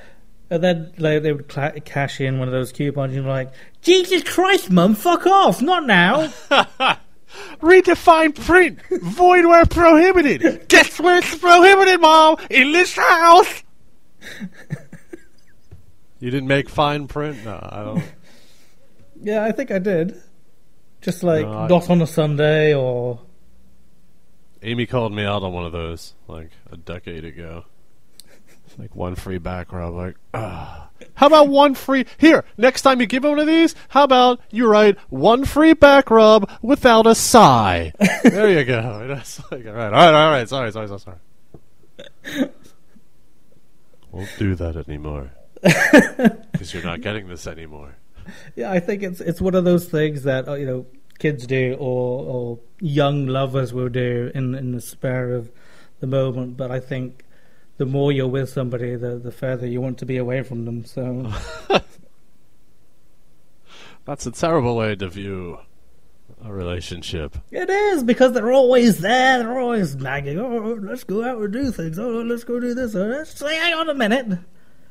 [0.50, 3.52] And then like they would cla cash in one of those coupons, and you're like,
[3.82, 6.32] Jesus Christ, Mum, fuck off, not now.
[7.60, 8.78] Redefine print.
[9.02, 10.66] Void where prohibited.
[10.68, 12.36] Guess where it's prohibited, Mom?
[12.48, 13.62] In this house.
[16.20, 17.44] you didn't make fine print?
[17.44, 18.04] No, I don't.
[19.22, 20.20] yeah, I think I did.
[21.00, 23.20] Just like No, I- not on a Sunday, or
[24.62, 27.64] Amy called me out on one of those like a decade ago.
[28.76, 29.94] Like one free back rub.
[29.94, 30.88] Like, ah.
[31.14, 32.06] How about one free?
[32.16, 36.10] Here, next time you give one of these, how about you write one free back
[36.10, 37.92] rub without a sigh?
[38.22, 39.06] there you go.
[39.08, 40.48] That's like, all right, all right, all right.
[40.48, 42.50] Sorry, sorry, sorry, sorry.
[44.12, 45.32] Won't do that anymore.
[46.52, 47.96] Because you're not getting this anymore.
[48.56, 50.86] Yeah, I think it's it's one of those things that uh, you know
[51.18, 55.50] kids do or or young lovers will do in in the spur of
[56.00, 56.56] the moment.
[56.56, 57.24] But I think
[57.76, 60.84] the more you're with somebody, the the further you want to be away from them.
[60.84, 61.32] So
[64.08, 65.58] That's a terrible way to view
[66.42, 67.36] a relationship.
[67.50, 69.38] it is because they're always there.
[69.38, 70.38] They're always nagging.
[70.38, 71.98] Oh, let's go out and do things.
[71.98, 72.94] Oh, let's go do this.
[72.94, 74.38] Oh, let's say, hang on a minute.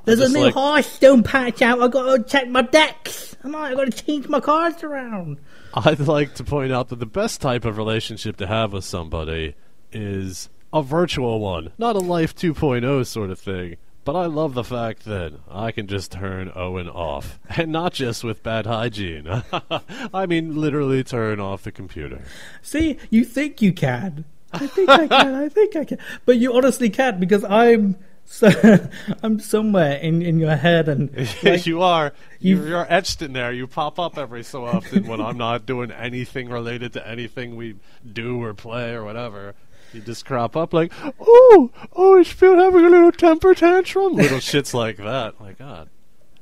[0.08, 1.82] There's a new like- Hearthstone patch out.
[1.82, 3.36] I got to check my decks.
[3.43, 5.38] I might got to change my cards around.
[5.74, 9.56] I'd like to point out that the best type of relationship to have with somebody
[9.91, 13.76] is a virtual one, not a life 2.0 sort of thing.
[14.06, 18.24] But I love the fact that I can just turn Owen off, and not just
[18.24, 19.28] with bad hygiene.
[20.13, 22.22] I mean, literally turn off the computer.
[22.62, 24.24] See, you think you can.
[24.54, 25.36] I think I can.
[25.36, 25.98] I think I can.
[26.26, 27.98] But you honestly can't because I'm
[28.30, 28.50] so
[29.24, 31.10] I'm somewhere in, in your head and
[31.44, 32.13] like, you are.
[32.40, 33.52] you've- You're, you're etched in there.
[33.54, 37.76] You pop up every so often when I'm not doing anything related to anything we
[38.12, 39.56] do or play or whatever.
[39.94, 44.13] You just crop up like, oh, oh, is Phil having a little temper tantrum?
[44.16, 45.40] Little shits like that.
[45.40, 45.90] My God,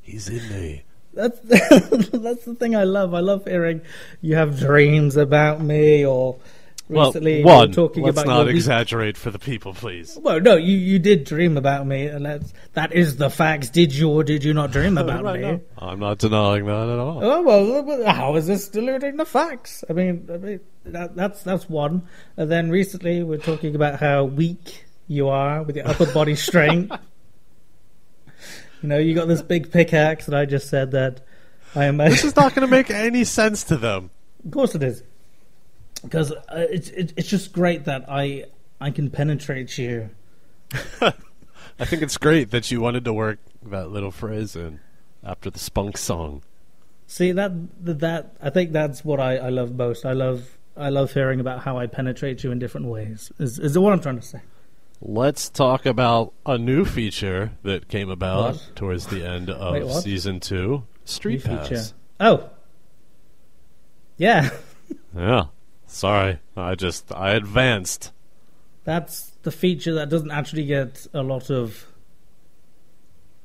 [0.02, 0.84] he's in me.
[1.14, 3.14] that's that's the thing I love.
[3.14, 3.82] I love hearing
[4.22, 6.40] you have dreams about me or Well,
[6.88, 7.72] recently we were one.
[7.72, 10.18] talking let's about not your week- exaggerate for the people, please.
[10.22, 13.70] Well, no, you, you did dream about me, and that's, that is the facts.
[13.70, 15.48] Did you or did you not dream about Right, me?
[15.52, 15.62] no.
[15.80, 17.20] I'm not denying that at all.
[17.24, 19.84] Oh well, well, how is this deluding the facts?
[19.90, 22.08] I mean, I mean that, that's that's one.
[22.38, 26.92] And then recently we're talking about how weak you are with your upper body strength.
[28.82, 31.22] you know, you got this big pickaxe, and I just said that
[31.76, 31.98] I am.
[31.98, 34.12] This is not going to make any sense to them.
[34.46, 35.04] Of course it is,
[36.06, 38.46] because uh, it's it, it's just great that I
[38.80, 40.10] I can penetrate you.
[41.02, 44.80] I think it's great that you wanted to work that little phrase in
[45.24, 46.42] after the spunk song.
[47.08, 47.52] See that
[47.86, 50.06] that, that I think that's what I, I love most.
[50.06, 53.32] I love I love hearing about how I penetrate you in different ways.
[53.40, 54.42] Is is what I'm trying to say?
[55.02, 58.72] Let's talk about a new feature that came about What?
[58.76, 60.84] towards the end of Wait, season two.
[61.04, 61.68] Street New Pass.
[61.68, 61.84] feature.
[62.20, 62.50] Oh,
[64.18, 64.50] yeah.
[65.16, 65.46] Yeah.
[65.96, 68.12] Sorry, I just I advanced.
[68.84, 71.88] That's the feature that doesn't actually get a lot of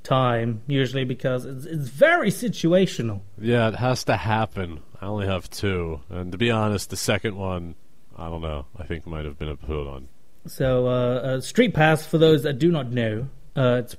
[0.02, 3.20] time usually because it's, it's very situational.
[3.38, 4.80] Yeah, it has to happen.
[5.00, 7.76] I only have two, and to be honest, the second one,
[8.18, 8.66] I don't know.
[8.76, 10.08] I think might have been a put on.
[10.48, 13.96] So, uh, uh, Street Pass, for those that do not know, uh, it's,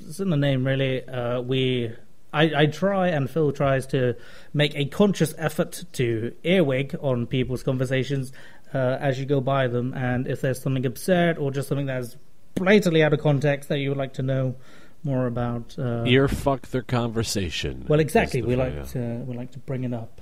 [0.00, 1.06] it's in the name really.
[1.06, 1.92] Uh, we,
[2.32, 4.16] I, I try and Phil tries to
[4.52, 8.32] make a conscious effort to earwig on people's conversations
[8.74, 12.16] uh, as you go by them, and if there's something absurd or just something that's
[12.54, 14.56] blatantly out of context that you would like to know
[15.02, 17.86] more about, uh, Ear fuck their conversation.
[17.88, 18.42] well, exactly.
[18.42, 20.20] We like to we like to bring it up.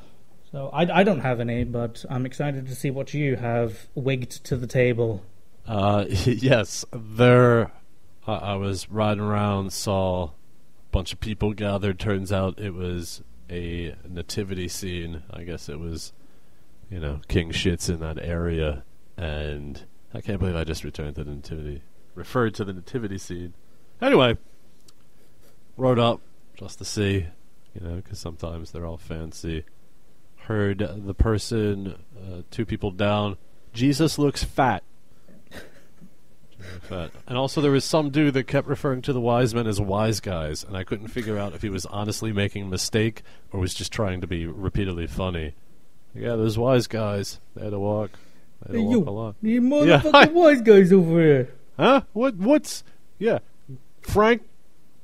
[0.53, 4.31] So I, I don't have any, but I'm excited to see what you have wigged
[4.31, 5.23] to the table.
[5.67, 7.73] Uh, yes, there.
[8.27, 10.31] I I was riding around, saw
[10.93, 11.99] bunch of people gathered.
[11.99, 15.23] Turns out it was a nativity scene.
[15.31, 16.13] I guess it was,
[16.91, 18.85] you know, king shits in that area,
[19.17, 21.83] and I can't believe I just returned to the nativity,
[22.15, 23.55] referred to the nativity scene.
[24.01, 24.37] Anyway,
[25.77, 26.21] rode up
[26.57, 27.27] just to see,
[27.75, 29.65] you know, because sometimes they're all fancy.
[30.37, 33.37] Heard the person, uh, two people down.
[33.73, 34.83] Jesus looks fat.
[36.83, 37.11] Fat.
[37.27, 40.21] And also, there was some dude that kept referring to the wise men as wise
[40.21, 43.75] guys, and I couldn't figure out if he was honestly making a mistake or was
[43.75, 45.55] just trying to be repeatedly funny.
[46.15, 47.41] Yeah, those wise guys.
[47.55, 48.13] They had to walk.
[48.67, 49.35] They had to walk a lot.
[49.43, 49.61] you Yeah,
[50.01, 50.25] motherfucking hi.
[50.33, 51.55] wise guys over here.
[51.77, 52.03] Huh?
[52.13, 52.37] What?
[52.37, 52.85] What's?
[53.19, 53.39] Yeah,
[54.03, 54.43] Frank.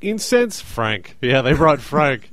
[0.01, 0.61] Incense.
[0.61, 1.17] Frank.
[1.21, 2.29] Yeah, they brought Frank.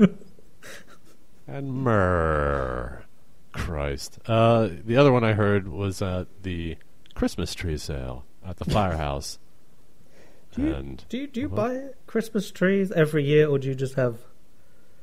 [1.48, 3.04] and myrrh.
[3.52, 4.20] Christ.
[4.26, 6.78] Uh, the other one I heard was at the
[7.16, 9.40] Christmas tree sale at the firehouse.
[10.56, 11.56] Do you, and do you, do you What?
[11.58, 14.18] buy Christmas trees every year, or do you just have?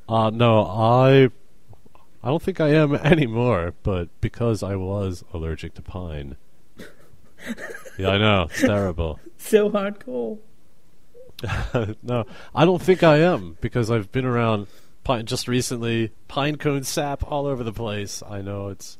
[0.09, 1.29] uh, no, I.
[2.21, 6.35] I don't think I am anymore, but because I was allergic to pine.
[7.97, 8.47] yeah, I know.
[8.49, 9.19] It's terrible.
[9.37, 10.39] So hardcore.
[12.03, 14.67] no, I don't think I am because I've been around
[15.05, 16.11] pine just recently.
[16.27, 18.21] Pine cone sap all over the place.
[18.27, 18.97] I know it's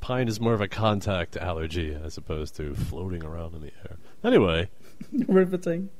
[0.00, 3.96] pine is more of a contact allergy as opposed to floating around in the air.
[4.24, 4.68] Anyway,
[5.12, 5.90] Riveting.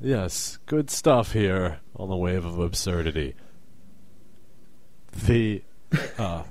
[0.00, 3.34] yes, good stuff here on the wave of absurdity.
[5.26, 5.62] The,
[6.18, 6.44] uh,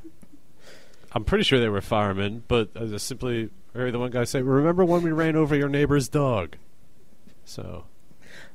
[1.11, 4.41] I'm pretty sure they were firemen, but I just simply heard the one guy say,
[4.41, 6.57] "Remember when we ran over your neighbor's dog?"
[7.43, 7.85] So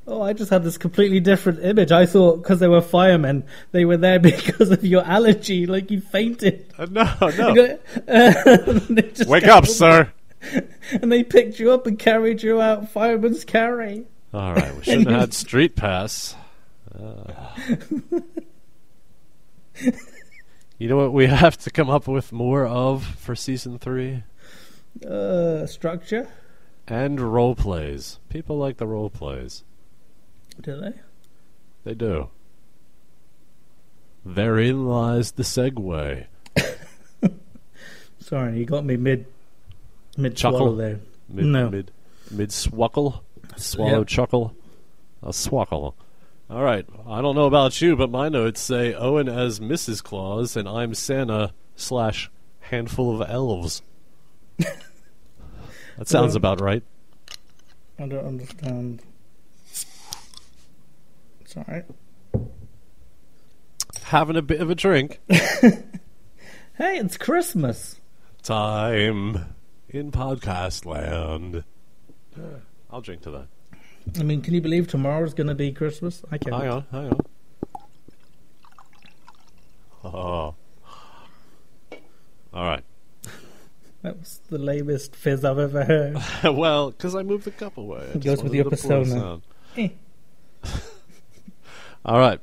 [0.06, 1.92] Oh, I just had this completely different image.
[1.92, 6.00] I thought because they were firemen, they were there because of your allergy, like you
[6.00, 6.72] fainted.
[6.78, 7.04] uh, no,
[7.38, 7.78] no.
[8.88, 10.12] They Wake up, sir.
[10.92, 14.04] And they picked you up and carried you out fireman's carry.
[14.32, 16.34] All right, we shouldn't have had street pass.
[16.98, 17.32] Uh.
[20.78, 24.24] you know what we have to come up with more of for season three?
[25.06, 26.28] Uh, structure,
[26.88, 28.18] And role plays.
[28.28, 29.62] People like the role plays.
[30.60, 30.92] Do they?
[31.84, 32.28] They do.
[34.24, 36.26] Therein lies the segue.
[38.20, 39.26] Sorry, you got me mid
[40.16, 40.76] mid Chuckle?
[40.76, 41.00] there.
[41.28, 41.70] Mid, No.
[41.70, 41.90] Mid,
[42.30, 43.24] mid swuckle.
[43.56, 44.06] Swallow Yep.
[44.08, 44.54] chuckle.
[45.22, 45.94] A swuckle.
[46.48, 46.86] All right.
[47.06, 50.02] I don't know about you, but my notes say Owen as Mrs.
[50.02, 52.30] Claus and I'm Santa slash
[52.60, 53.82] handful of elves.
[54.58, 56.82] that sounds uh, about right.
[57.98, 59.02] I don't understand.
[61.50, 61.82] Sorry.
[64.04, 65.20] Having a bit of a drink.
[66.80, 68.00] Hey, it's Christmas.
[68.42, 69.54] Time
[69.90, 71.62] in podcast land.
[72.90, 73.48] I'll drink to that.
[74.18, 76.22] I mean, can you believe tomorrow's going to be Christmas?
[76.32, 76.54] I can't.
[76.56, 77.20] Hang on, hang on.
[80.02, 80.54] Oh.
[82.54, 82.84] All right.
[84.02, 86.16] That was the lamest fizz I've ever heard.
[86.56, 88.08] well, because I moved the cup away.
[88.08, 89.42] I just goes with your persona.
[89.76, 89.90] Eh.
[92.04, 92.40] All right.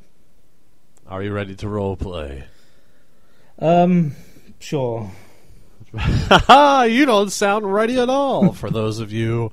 [1.07, 2.43] Are you ready to role play?
[3.59, 4.15] Um,
[4.59, 5.11] sure.
[5.95, 8.51] Haha, you don't sound ready at all.
[8.53, 9.51] For those of you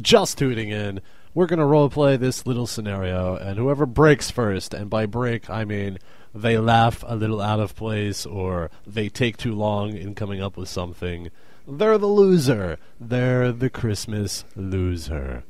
[0.00, 1.00] just tuning in,
[1.34, 5.48] we're going to role play this little scenario, and whoever breaks first, and by break,
[5.48, 5.98] I mean
[6.34, 10.56] they laugh a little out of place or they take too long in coming up
[10.56, 11.30] with something,
[11.66, 12.78] they're the loser.
[12.98, 15.44] They're the Christmas loser.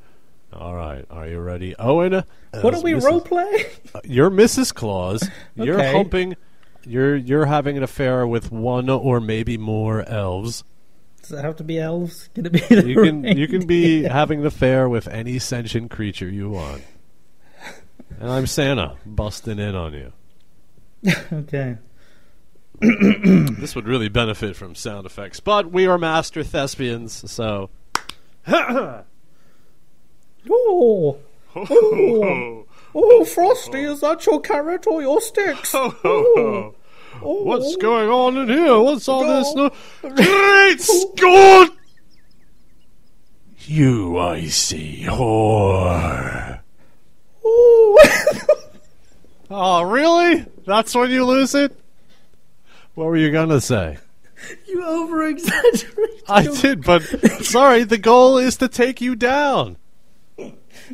[0.52, 1.74] All right, are you ready?
[1.78, 2.24] Owen?
[2.60, 3.04] What as are we Mrs.
[3.04, 3.66] role play?
[3.94, 4.74] Uh, You're Mrs.
[4.74, 5.28] Claus.
[5.54, 5.92] You're Okay.
[5.92, 6.36] humping.
[6.84, 10.64] You're you're having an affair with one or maybe more elves.
[11.20, 12.30] Does it have to be elves?
[12.34, 15.90] Can it be the You can you can be having the affair with any sentient
[15.90, 16.82] creature you want.
[18.20, 20.12] And I'm Santa, busting in on you.
[21.32, 21.76] okay.
[22.80, 27.70] This would really benefit from sound effects, but we are master thespians, so.
[30.50, 31.18] Oh,
[31.54, 35.74] oh, oh, Frosty, is that your carrot or your sticks?
[35.74, 36.74] Oh,
[37.20, 38.78] What's going on in here?
[38.78, 39.52] What's all this?
[39.54, 39.70] No.
[40.14, 41.70] Great Scott!
[43.66, 46.60] You icy whore.
[47.44, 47.98] Oh.
[49.50, 50.46] Oh, really?
[50.64, 51.76] That's when you lose it?
[52.94, 53.98] What were you gonna say?
[54.68, 56.22] you over exaggerate.
[56.28, 57.02] I did, but
[57.44, 59.76] sorry, the goal is to take you down.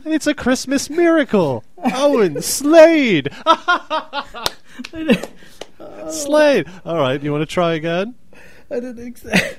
[0.05, 1.65] And it's a Christmas miracle.
[1.79, 3.31] Owen, Slade!
[6.11, 6.67] Slade!
[6.87, 8.15] Alright, you want to try again?
[8.71, 9.59] I didn't exact.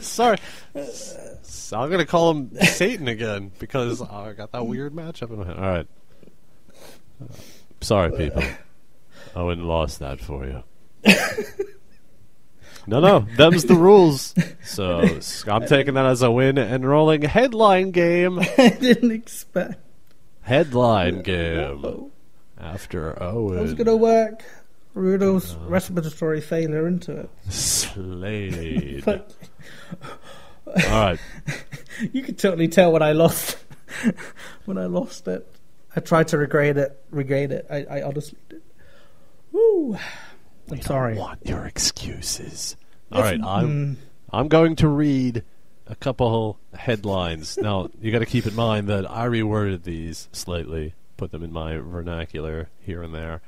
[0.04, 0.38] sorry.
[0.74, 5.46] I'm going to call him Satan again because I got that weird matchup in my
[5.46, 5.56] head.
[5.56, 5.86] Alright.
[7.80, 8.42] Sorry, people.
[9.36, 10.62] Owen lost that for you.
[12.86, 14.34] No, no, them's the rules.
[14.62, 18.38] So I'm taking that as a win and rolling headline game.
[18.58, 19.80] I didn't expect.
[20.42, 22.10] Headline game
[22.58, 23.58] after Owen.
[23.58, 24.42] I was gonna work
[24.94, 25.66] Rudolph's uh-huh.
[25.66, 29.02] respiratory failure into it, Slade.
[29.04, 29.34] but
[30.66, 31.18] All right.
[32.12, 33.58] you could totally tell when I lost.
[34.66, 35.50] when I lost it,
[35.96, 37.02] I tried to regain it.
[37.10, 37.66] Regain it.
[37.70, 38.62] I, I honestly did.
[39.52, 39.96] Woo.
[40.70, 41.16] I'm sorry.
[41.16, 42.76] Want your excuses.
[43.12, 43.96] All right, It's- I'm mm,
[44.32, 45.44] I'm going to read
[45.86, 47.56] a couple headlines.
[47.62, 51.52] now, you got to keep in mind that I reworded these slightly, put them in
[51.52, 53.42] my vernacular here and there.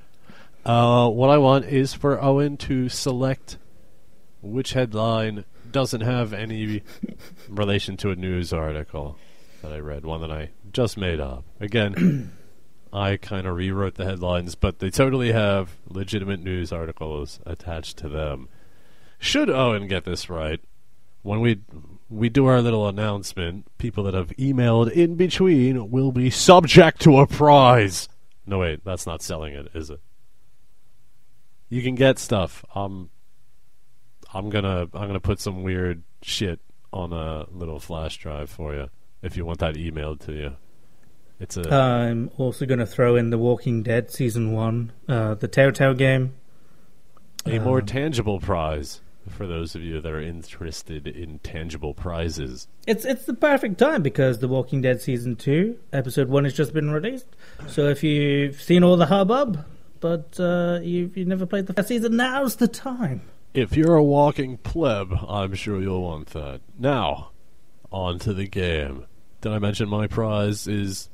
[0.64, 3.56] Uh, what I want is for Owen to select
[4.42, 6.82] which headline doesn't have any
[7.48, 9.16] relation to a news article
[9.62, 11.44] that I read, one that I just made up.
[11.60, 12.32] Again,
[12.96, 18.08] I kind of rewrote the headlines, but they totally have legitimate news articles attached to
[18.08, 18.48] them.
[19.18, 20.60] Should Owen get this right,
[21.22, 21.60] when we
[22.08, 27.18] we do our little announcement, people that have emailed in between will be subject to
[27.18, 28.08] a prize.
[28.46, 30.00] No, wait, that's not selling it, is it?
[31.68, 32.64] You can get stuff.
[32.74, 33.10] Um,
[34.32, 36.60] I'm gonna I'm gonna put some weird shit
[36.94, 38.88] on a little flash drive for you
[39.20, 40.56] if you want that emailed to you.
[41.38, 45.48] It's a I'm also going to throw in The Walking Dead season one, uh, the
[45.48, 46.34] Telltale game.
[47.44, 52.68] a more um, tangible prize for those of you that are interested in tangible prizes.
[52.86, 56.72] It's it's the perfect time because The Walking Dead season two, episode one has just
[56.72, 57.26] been released.
[57.66, 59.64] So if you've seen all the hubbub,
[60.00, 63.22] but uh, you've you never played the first season, now's the time.
[63.52, 66.60] If you're a walking pleb, I'm sure you'll want that.
[66.78, 67.30] Now,
[67.90, 69.06] on to the game.
[69.40, 71.08] Did I mention my prize is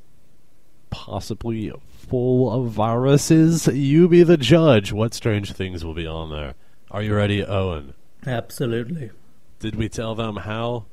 [0.93, 1.72] possibly
[2.09, 3.66] full of viruses?
[3.66, 4.93] You be the judge.
[4.93, 6.55] What strange things will be on there?
[6.90, 7.95] Are you ready, Owen?
[8.24, 9.11] Absolutely.
[9.59, 10.84] Did we tell them how?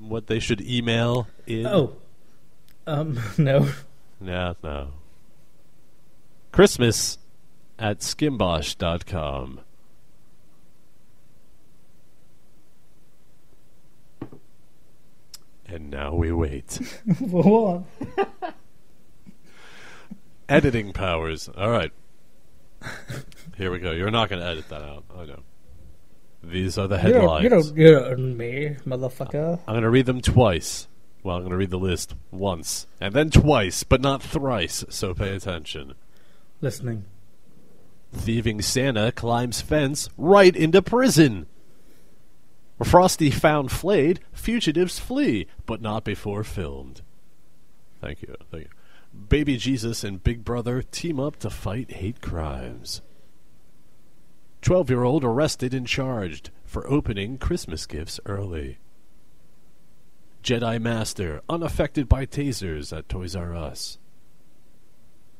[0.00, 1.66] What they should email in?
[1.66, 1.96] Oh,
[2.86, 3.70] um, no.
[4.20, 4.88] Yeah, no.
[6.52, 7.18] Christmas
[7.78, 9.60] at skimbosh.com.
[15.70, 16.70] And now we wait.
[17.18, 17.84] For
[18.16, 18.54] what?
[20.48, 21.48] Editing powers.
[21.56, 21.92] All right.
[23.56, 23.90] Here we go.
[23.90, 25.04] You're not going to edit that out.
[25.16, 25.42] I know.
[26.42, 27.42] These are the headlines.
[27.42, 29.58] you don't, you don't me, motherfucker.
[29.66, 30.86] I'm going to read them twice.
[31.22, 32.86] Well, I'm going to read the list once.
[33.00, 35.94] And then twice, but not thrice, so pay attention.
[36.60, 37.04] Listening.
[38.12, 41.46] Thieving Santa climbs fence right into prison.
[42.82, 47.02] Frosty found flayed, fugitives flee, but not before filmed.
[48.00, 48.34] Thank you.
[48.50, 48.70] Thank you.
[49.26, 53.02] Baby Jesus and Big Brother team up to fight hate crimes.
[54.62, 56.50] 12 year old arrested and charged.
[56.64, 58.76] for opening Christmas gifts early.
[60.42, 63.98] Jedi Master unaffected by tasers at Toys R Us.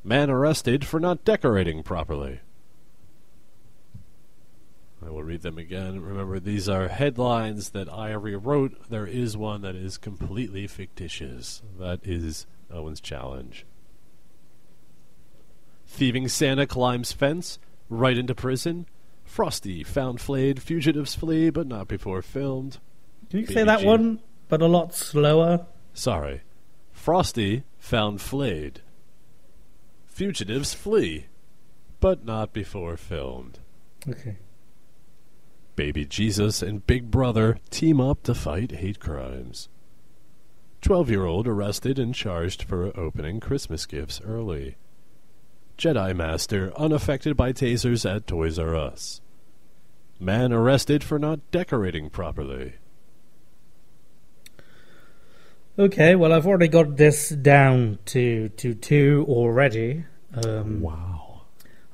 [0.03, 2.39] Man arrested for not decorating properly.
[5.05, 6.01] I will read them again.
[6.01, 8.89] Remember, these are headlines that I rewrote.
[8.89, 11.61] There is one that is completely fictitious.
[11.77, 13.65] That is Owen's challenge.
[15.87, 17.59] Thieving Santa climbs fence,
[17.89, 18.85] right into prison.
[19.23, 22.79] Frosty found flayed, fugitives flee, but not before filmed.
[23.29, 25.65] Can you say that one, but a lot slower?
[25.93, 26.41] Sorry.
[26.91, 28.81] Frosty found flayed.
[30.05, 31.27] Fugitives flee,
[31.99, 33.59] but not before filmed.
[34.07, 34.37] Okay.
[35.75, 39.69] Baby Jesus and Big Brother team up to fight hate crimes.
[40.81, 44.77] 12 year old arrested and charged for opening Christmas gifts early.
[45.77, 49.21] Jedi Master unaffected by tasers at Toys R Us.
[50.19, 52.73] Man arrested for not decorating properly.
[55.77, 60.03] Okay, well, I've already got this down to, to two already.
[60.33, 61.43] Um, Wow.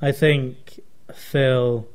[0.02, 0.80] I think
[1.14, 1.88] Phil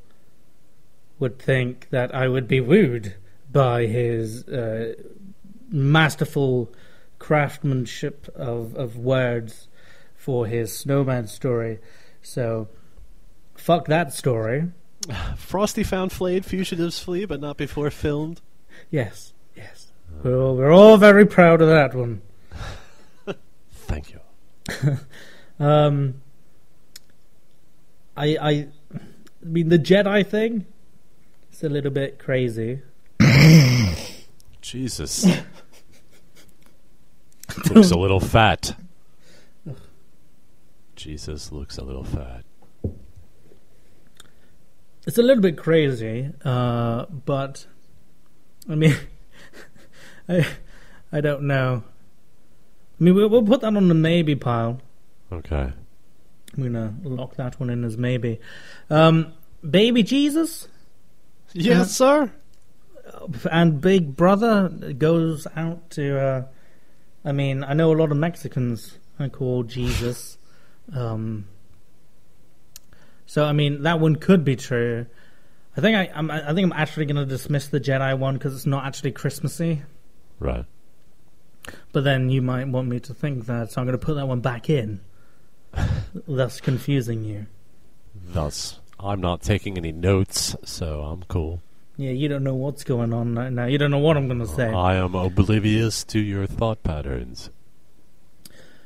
[1.18, 3.16] would think that I would be wooed
[3.52, 4.94] by his uh,
[5.68, 6.72] masterful
[7.20, 9.68] craftsmanship of, of words
[10.16, 11.78] for his snowman story.
[12.22, 12.68] So,
[13.54, 14.72] fuck that story.
[15.36, 18.40] Frosty found flayed, fugitives flee, but not before filmed.
[18.90, 19.86] Yes, yes.
[20.24, 22.22] We're all, we're all very proud of that one.
[23.70, 24.20] Thank you.
[25.60, 26.22] Um,
[28.16, 28.68] I, I, I
[29.42, 30.64] mean, the Jedi thing.
[31.52, 32.80] It's a little bit crazy.
[34.62, 35.26] Jesus.
[37.70, 38.74] Looks a little fat.
[40.96, 42.44] Jesus looks a little fat.
[45.06, 47.66] It's a little bit crazy, uh, but
[48.68, 48.94] I mean,
[50.28, 50.46] I,
[51.10, 51.82] I don't know.
[53.00, 54.78] I mean, we'll, we'll put that on the maybe pile.
[55.32, 55.72] Okay.
[56.56, 58.38] I'm gonna lock that one in as maybe.
[58.90, 59.32] Um,
[59.68, 60.68] baby Jesus
[61.52, 62.30] Yes, sir.
[63.50, 66.20] and Big Brother goes out to.
[66.20, 66.44] Uh,
[67.24, 70.38] I mean, I know a lot of Mexicans are called Jesus.
[70.94, 71.46] Um,
[73.26, 75.06] so I mean, that one could be true.
[75.76, 78.54] I think I, I'm, I think I'm actually going to dismiss the Jedi one because
[78.54, 79.82] it's not actually Christmassy.
[80.40, 80.64] Right.
[81.92, 84.26] But then you might want me to think that, so I'm going to put that
[84.26, 85.00] one back in,
[86.26, 87.46] thus confusing you.
[88.14, 91.62] Thus, I'm not taking any notes, so I'm cool.
[92.00, 93.66] Yeah, you don't know what's going on right now.
[93.66, 94.72] You don't know what I'm going to say.
[94.72, 97.50] I am oblivious to your thought patterns.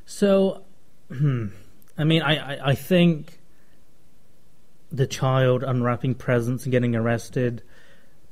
[0.05, 0.65] So,
[1.09, 1.47] hmm,
[1.97, 3.39] I mean, I, I, I think
[4.91, 7.63] the child unwrapping presents and getting arrested,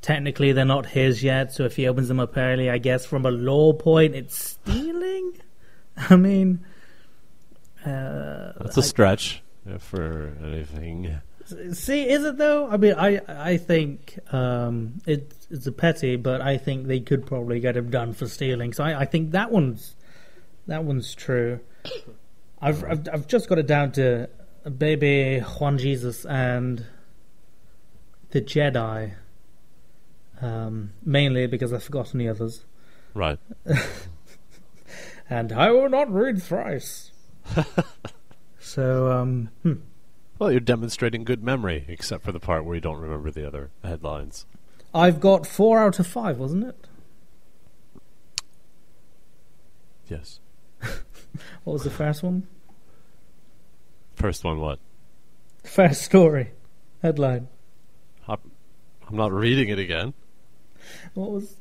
[0.00, 3.24] technically they're not his yet, so if he opens them up early, I guess from
[3.24, 5.40] a law point, it's stealing?
[5.96, 6.64] I mean,
[7.86, 11.20] uh, That's a I- stretch uh, for anything.
[11.72, 12.68] See, is it though?
[12.68, 17.26] I mean, I I think um, it, it's a petty, but I think they could
[17.26, 18.72] probably get him done for stealing.
[18.72, 19.94] So I, I think that one's
[20.66, 21.60] that one's true.
[22.60, 24.28] I've, I've I've just got it down to
[24.78, 26.86] baby Juan Jesus and
[28.30, 29.14] the Jedi,
[30.40, 32.64] um, mainly because I've forgotten the others,
[33.14, 33.38] Right.
[35.30, 37.10] and I will not read thrice.
[38.60, 39.74] so um, hmm.
[40.42, 43.70] Well, you're demonstrating good memory, except for the part where you don't remember the other
[43.84, 44.44] headlines.
[44.92, 46.88] I've got four out of five, wasn't it?
[50.08, 50.40] Yes.
[51.62, 52.48] What was the first one?
[54.16, 54.80] First one, what?
[55.62, 56.50] First story.
[57.02, 57.46] Headline.
[58.28, 58.40] I'm
[59.12, 60.12] not reading it again.
[61.14, 61.56] What was.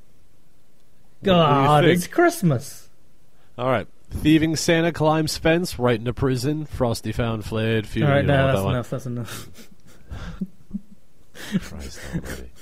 [1.20, 1.98] What God, think?
[1.98, 2.90] it's Christmas.
[3.60, 3.88] All right.
[4.12, 6.66] Thieving Santa climbs fence right into prison.
[6.66, 7.88] Frosty found flayed.
[7.88, 8.74] Few, All right, you know, no, that that's one.
[8.76, 8.90] enough.
[8.90, 9.50] That's enough.
[11.70, 12.52] Christ almighty.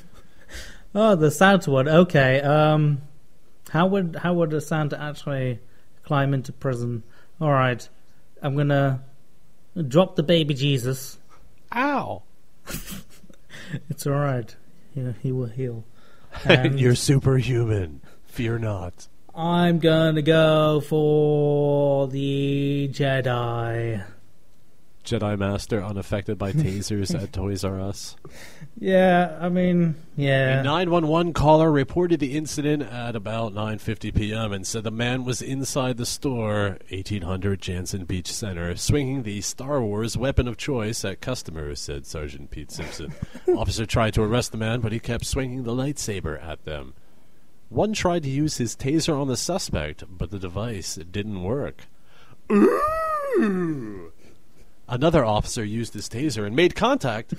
[0.95, 1.87] Oh, the Santa one.
[1.87, 2.41] Okay.
[2.41, 3.03] Um,
[3.69, 5.59] how would how would a Santa actually
[6.03, 7.03] climb into prison?
[7.39, 7.87] All right,
[8.41, 9.03] I'm gonna
[9.87, 11.19] drop the baby Jesus.
[11.75, 12.23] Ow!
[13.87, 14.55] It's all right.
[14.95, 15.83] He, he will heal.
[16.45, 18.01] And You're superhuman.
[18.25, 19.07] Fear not.
[19.39, 24.03] I'm gonna go for the Jedi.
[25.05, 28.17] Jedi Master unaffected by tasers at Toys R Us.
[28.77, 30.59] Yeah, I mean, yeah.
[30.59, 34.51] A 911 caller reported the incident at about 9:50 p.m.
[34.51, 39.81] and said the man was inside the store, 1800 Jantzen Beach Center, swinging the Star
[39.81, 43.13] Wars weapon of choice at customers, said Sergeant Pete Simpson.
[43.55, 46.93] Officer tried to arrest the man, but he kept swinging the lightsaber at them.
[47.69, 51.83] One tried to use his taser on the suspect, but the device didn't work.
[52.51, 54.11] Ooh.
[54.87, 57.35] Another officer used his taser and made contact,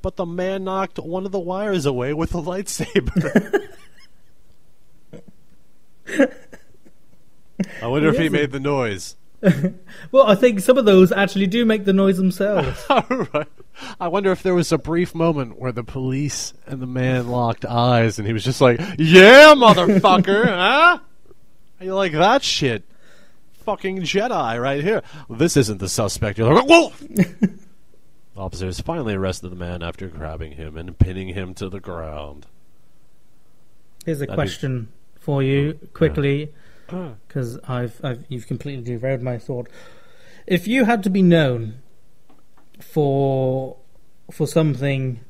[0.00, 3.68] but the man knocked one of the wires away with a lightsaber.
[7.82, 9.16] I wonder if he made the noise.
[10.12, 12.84] Well, I think some of those actually do make the noise themselves.
[12.88, 13.48] Right.
[13.98, 17.64] I wonder if there was a brief moment where the police and the man locked
[17.64, 20.98] eyes and he was just like, Yeah, motherfucker, huh?
[21.80, 22.84] You like that shit?
[23.64, 25.02] Fucking Jedi right here.
[25.28, 26.38] This isn't the suspect.
[26.38, 26.92] You're like, Whoa!
[28.36, 32.46] Officers finally arrested the man after grabbing him and pinning him to the ground.
[34.04, 34.88] Here's a That'd be- question
[35.18, 36.52] for you quickly,
[37.28, 39.68] because I've, I've you've completely derailed my thought.
[40.46, 41.80] If you had to be known
[42.80, 43.76] for
[44.30, 45.20] for something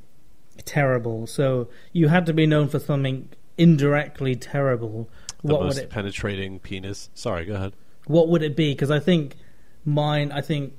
[0.64, 3.28] terrible, so you had to be known for something
[3.59, 5.09] indirectly terrible,
[5.42, 7.11] The what would most it penetrating penis.
[7.14, 7.74] Sorry, go ahead.
[8.07, 8.72] what would it be?
[8.72, 9.36] Because I think
[9.84, 10.32] mine.
[10.32, 10.74] I think.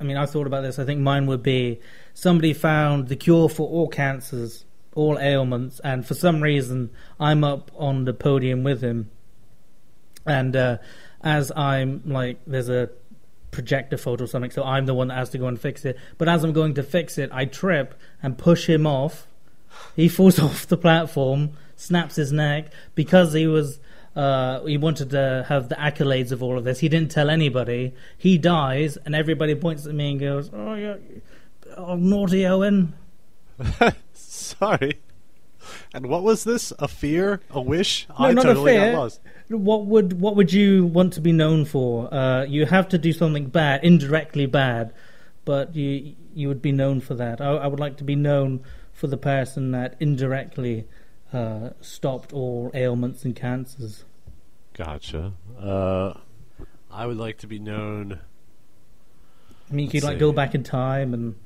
[0.00, 0.78] I mean, I thought about this.
[0.80, 1.80] I think mine would be
[2.12, 4.64] somebody found the cure for all cancers,
[4.94, 6.90] all ailments, and for some reason
[7.20, 9.10] I'm up on the podium with him,
[10.26, 10.78] and uh,
[11.22, 12.90] as I'm like, there's a
[13.50, 15.96] projector photo or something, so I'm the one that has to go and fix it.
[16.18, 19.26] But as I'm going to fix it, I trip and push him off.
[19.96, 23.80] He falls off the platform, snaps his neck because he was.
[24.16, 26.78] Uh, he wanted to have the accolades of all of this.
[26.78, 27.92] He didn't tell anybody.
[28.16, 30.96] He dies, and everybody points at me and goes, "Oh, yeah,
[31.76, 32.94] oh, naughty Owen."
[34.12, 35.00] Sorry.
[35.92, 36.72] And what was this?
[36.78, 37.40] A fear?
[37.50, 38.06] A wish?
[38.08, 38.96] No, I not totally a got fear.
[38.98, 39.20] lost.
[39.48, 42.12] What would what would you want to be known for?
[42.12, 44.92] Uh, you have to do something bad, indirectly bad,
[45.44, 47.40] but you you would be known for that.
[47.40, 50.86] I, I would like to be known for the person that indirectly
[51.32, 54.04] uh, stopped all ailments and cancers.
[54.72, 55.32] Gotcha.
[55.60, 56.14] Uh,
[56.90, 58.20] I would like to be known.
[59.70, 61.36] I mean, you could like go back in time and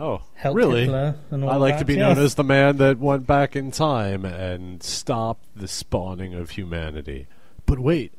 [0.00, 0.82] Oh, help really?
[0.82, 1.78] Hitler and all I like that.
[1.80, 2.16] to be Yes.
[2.16, 7.26] known as the man that went back in time and stopped the spawning of humanity.
[7.66, 8.12] But wait,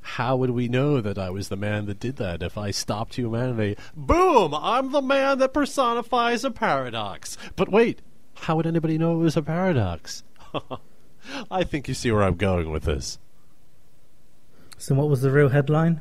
[0.00, 3.16] how would we know that I was the man that did that if I stopped
[3.16, 3.76] humanity?
[3.94, 4.54] Boom!
[4.54, 7.36] I'm the man that personifies a paradox.
[7.56, 8.00] But wait,
[8.34, 10.24] how would anybody know it was a paradox?
[11.50, 13.18] I think you see where I'm going with this.
[14.78, 16.00] So, what was the real headline?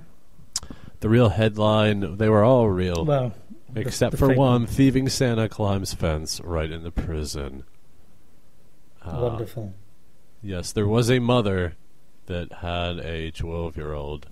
[1.01, 3.03] The real headline, they were all real.
[3.05, 3.34] Well,
[3.82, 7.63] Except the for fake one, thieving Santa climbs fence right into the prison.
[9.03, 9.73] Uh, Wonderful.
[10.41, 11.75] Yes, there was a mother
[12.28, 14.28] that had a 12 year old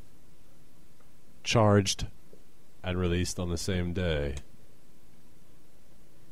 [1.44, 2.08] charged
[2.84, 4.36] and released on the same day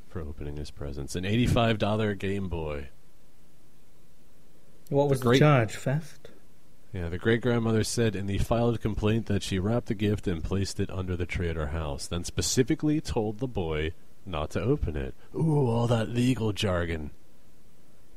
[0.07, 1.15] for opening his presents.
[1.15, 2.89] An $85 Game Boy.
[4.89, 5.75] What was the great- charge?
[5.75, 6.29] Theft.
[6.93, 10.43] Yeah, the great grandmother said in the filed complaint that she wrapped the gift and
[10.43, 13.93] placed it under the tree at her house, then specifically told the boy
[14.27, 15.15] not to open it.
[15.35, 17.09] Ooh, all that legal jargon.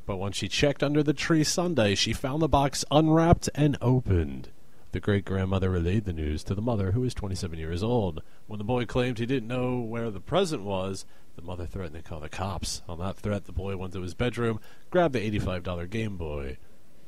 [0.04, 4.50] But when she checked under the tree Sunday, she found the box unwrapped and opened.
[4.92, 8.22] The great grandmother relayed the news to the mother, who was 27 years old.
[8.46, 12.08] When the boy claimed he didn't know where the present was, the mother threatened to
[12.08, 12.82] call the cops.
[12.88, 14.60] On that threat, the boy went to his bedroom,
[14.90, 16.58] grabbed the $85 Game Boy.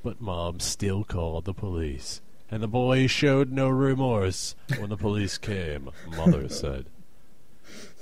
[0.03, 2.21] But Mom still called the police.
[2.51, 6.87] And the boy showed no remorse when the police came, Mother said.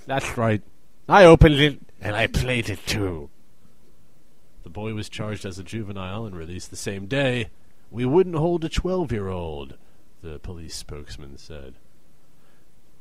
[0.07, 0.63] That's right.
[1.09, 3.31] I opened it and I played it too.
[4.63, 7.51] The boy was charged as a juvenile and released the same day.
[7.91, 9.77] We wouldn't hold a 12 year old,
[10.23, 11.75] the police spokesman said.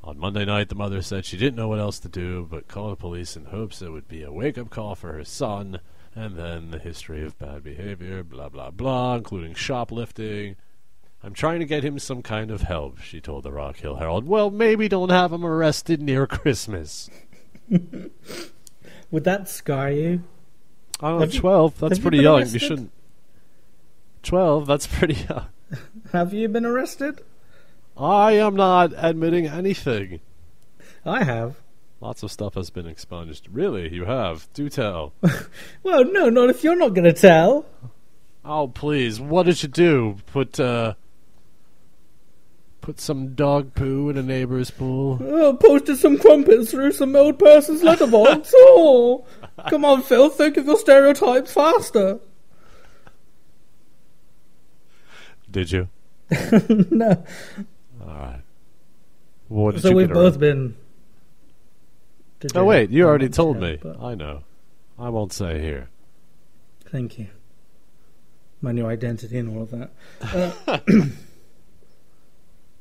[0.03, 2.91] On Monday night, the mother said she didn't know what else to do but call
[2.91, 5.79] the police in hopes it would be a wake up call for her son,
[6.15, 10.55] and then the history of bad behavior, blah, blah, blah, including shoplifting.
[11.21, 14.27] I'm trying to get him some kind of help, she told the Rock Hill Herald.
[14.27, 17.09] Well, maybe don't have him arrested near Christmas.
[17.69, 20.23] Would that scar you?
[21.01, 22.39] I don't know, you- 12, that's have you pretty young.
[22.39, 22.61] arrested?
[22.61, 22.91] You shouldn't.
[24.23, 25.47] 12, that's pretty young.
[26.11, 27.21] Have you been arrested?
[27.97, 30.19] I am not admitting anything.
[31.05, 31.57] I have.
[32.01, 33.47] Lots of stuff has been expunged.
[33.51, 34.47] Really, you have.
[34.53, 35.13] Do tell.
[35.83, 37.65] Well, no, not if you're not going to tell.
[38.43, 39.19] oh, please.
[39.19, 40.17] What did you do?
[40.27, 40.95] Put, uh.
[42.81, 45.17] Put some dog poo in a neighbor's pool.
[45.21, 48.51] Oh, posted some crumpets through some old person's letterbox.
[48.55, 49.25] oh,
[49.69, 52.19] come on, Phil, think of your stereotypes faster.
[55.49, 55.87] Did you?
[56.91, 57.23] no.
[58.01, 58.41] All right.
[59.47, 60.39] What did So you we've both around?
[60.39, 60.75] been.
[62.53, 63.79] Oh wait, you already told me.
[63.99, 64.43] I know.
[64.99, 65.89] I won't say here.
[66.91, 67.27] Thank you.
[68.61, 69.91] My new identity and all of that.
[70.67, 70.79] Uh,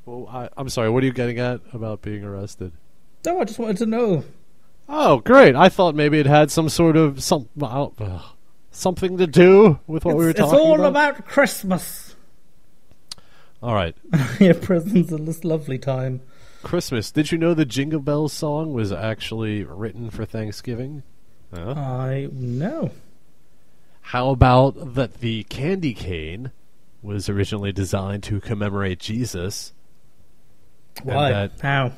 [0.07, 0.91] Well, I, I'm sorry.
[0.91, 2.73] What are you getting at about being arrested?
[3.25, 4.25] no, I just wanted to know.
[4.87, 5.57] Oh, great!
[5.57, 7.89] I thought maybe it had some sort of some uh,
[8.71, 10.89] something to do with what we were it's, it's all about.
[11.15, 12.17] about Christmas.
[13.63, 13.97] All right,
[14.41, 16.21] yeah, presents at this lovely time.
[16.65, 17.11] Christmas.
[17.13, 21.03] Did you know the Jingle Bells song was actually written for Thanksgiving?
[21.55, 21.71] Huh?
[21.77, 22.91] I know.
[24.01, 26.51] How about that the candy cane
[27.03, 29.73] was originally designed to commemorate Jesus?
[31.03, 31.31] Why?
[31.31, 31.93] that- How?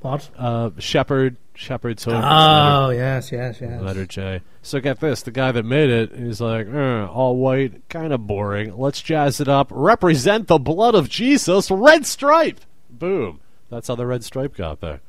[0.00, 0.30] What?
[0.38, 2.14] Uh, Shepherd, Shepherd's Hook.
[2.24, 3.82] Oh, yes, yes, yes.
[3.82, 4.42] Letter J.
[4.62, 8.24] So get this: the guy that made it, he's like, "Uh, all white, kind of
[8.24, 8.76] boring.
[8.78, 9.66] Let's jazz it up.
[9.72, 11.68] Represent the blood of Jesus.
[11.68, 12.60] Red stripe.
[12.88, 13.40] Boom.
[13.70, 15.00] That's how the red stripe got there.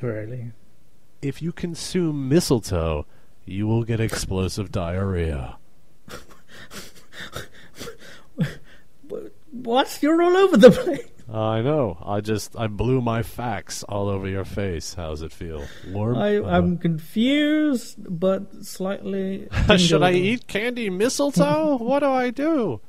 [0.00, 0.52] Really?
[1.22, 3.06] If you consume mistletoe,
[3.44, 5.56] you will get explosive diarrhea.
[9.52, 9.98] What?
[10.00, 11.06] You're all over the place.
[11.32, 11.98] I know.
[12.04, 14.94] I just I blew my facts all over your face.
[14.94, 15.64] How's it feel?
[15.88, 16.16] Warm?
[16.16, 16.48] I, Uh-huh.
[16.48, 19.48] I'm confused, but slightly.
[19.76, 21.76] Should I eat candy mistletoe?
[21.80, 22.80] what do I do?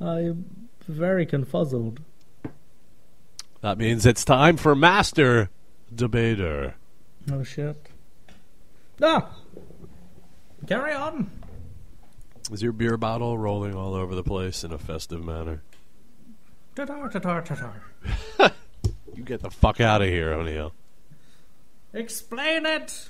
[0.00, 1.98] I'm very confuzzled.
[3.66, 5.50] That means it's time for Master
[5.92, 6.76] Debater.
[7.32, 7.76] Oh shit.
[9.02, 9.28] Ah!
[10.68, 11.28] Carry on.
[12.52, 15.64] Is your beer bottle rolling all over the place in a festive manner?
[16.76, 18.52] Ta-tar, ta-tar, ta-tar.
[19.16, 20.72] You get the fuck out of here, O'Neill.
[21.92, 23.08] Explain it!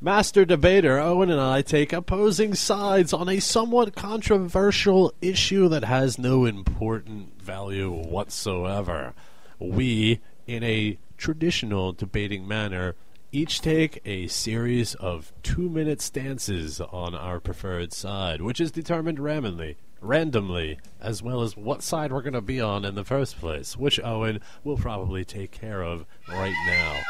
[0.00, 6.16] Master Debater, Owen and I take opposing sides on a somewhat controversial issue that has
[6.16, 9.14] no important value whatsoever.
[9.62, 12.94] We, in a traditional debating manner,
[13.30, 19.18] each take a series of two minute stances on our preferred side, which is determined
[19.18, 23.38] randomly, randomly, as well as what side we're going to be on in the first
[23.38, 27.00] place, which Owen will probably take care of right now.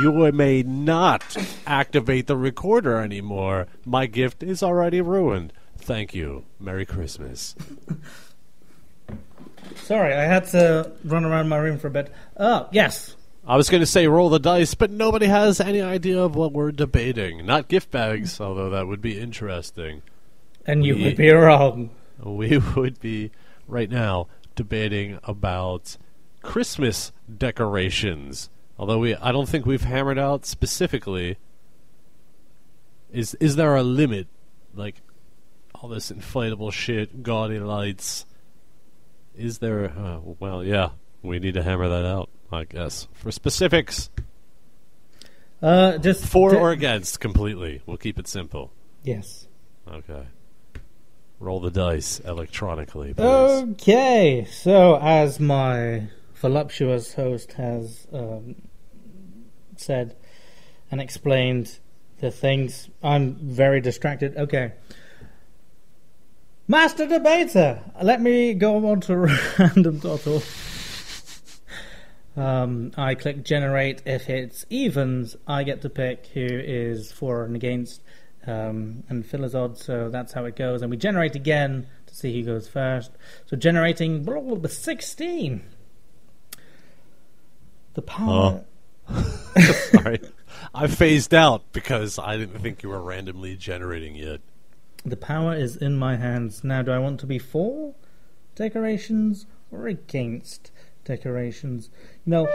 [0.00, 3.66] You may not activate the recorder anymore.
[3.84, 5.52] My gift is already ruined.
[5.76, 6.46] Thank you.
[6.58, 7.54] Merry Christmas.
[9.76, 12.12] Sorry, I had to run around my room for a bit.
[12.36, 13.16] Oh, yes.
[13.46, 16.52] I was going to say roll the dice, but nobody has any idea of what
[16.52, 17.44] we're debating.
[17.44, 20.02] Not gift bags, although that would be interesting.
[20.64, 21.90] And you We- would be wrong.
[22.22, 23.32] We would be
[23.66, 25.96] right now debating about
[26.42, 28.48] Christmas decorations.
[28.78, 31.36] Although we I don't think we've hammered out specifically
[33.12, 34.26] is is there a limit
[34.74, 35.02] like
[35.74, 38.24] all this inflatable shit, gaudy lights
[39.36, 40.90] is there uh, well yeah,
[41.22, 43.08] we need to hammer that out, I guess.
[43.14, 44.10] For specifics,
[45.62, 47.82] Uh, just for di- or against completely.
[47.86, 48.72] We'll keep it simple.
[49.04, 49.46] yes.
[49.88, 50.26] Okay.
[51.40, 53.24] Roll the dice electronically, please.
[53.26, 58.54] Okay, so as my voluptuous host has um,
[59.76, 60.14] said
[60.90, 61.78] and explained
[62.20, 64.36] the things, I'm very distracted.
[64.36, 64.72] Okay.
[66.72, 69.14] Master Debater, let me go on to
[69.58, 70.42] random.org.
[72.34, 74.00] Um, I click generate.
[74.06, 78.00] If it's evens, I get to pick who is for and against,
[78.46, 80.80] um, and Phil is odd, so that's how it goes.
[80.80, 83.10] And we generate again to see who goes first.
[83.44, 85.62] So generating blah, blah, blah, 16.
[87.92, 88.64] The power.
[89.90, 90.20] Sorry.
[90.74, 94.40] I phased out because I didn't think you were randomly generating yet.
[95.04, 96.62] The power is in my hands.
[96.62, 97.94] Now, do I want to be for
[98.54, 100.70] decorations or against
[101.04, 101.90] decorations?
[102.24, 102.48] You know,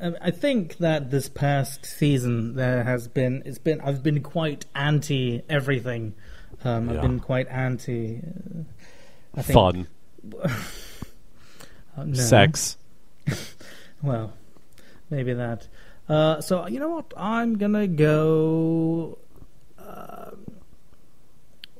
[0.00, 4.64] um, I think that this past season there has been it's been I've been quite
[4.74, 6.14] anti everything.
[6.64, 8.16] Um, I've been quite anti.
[8.16, 8.62] Uh,
[9.34, 9.88] I think, Fun.
[11.96, 12.14] uh.
[12.14, 12.76] Sex.
[14.02, 14.34] Well,
[15.08, 15.66] maybe that.
[16.08, 17.12] Uh, so you know what?
[17.16, 19.18] I'm gonna go
[19.78, 20.32] uh,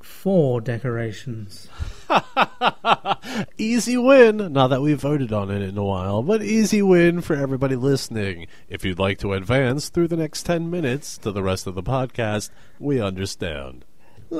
[0.01, 1.69] four decorations.
[3.59, 4.53] Easy win.
[4.53, 8.47] Not that we've voted on it in a while, but easy win for everybody listening.
[8.69, 11.83] If you'd like to advance through the next 10 minutes to the rest of the
[11.83, 13.85] podcast, we understand.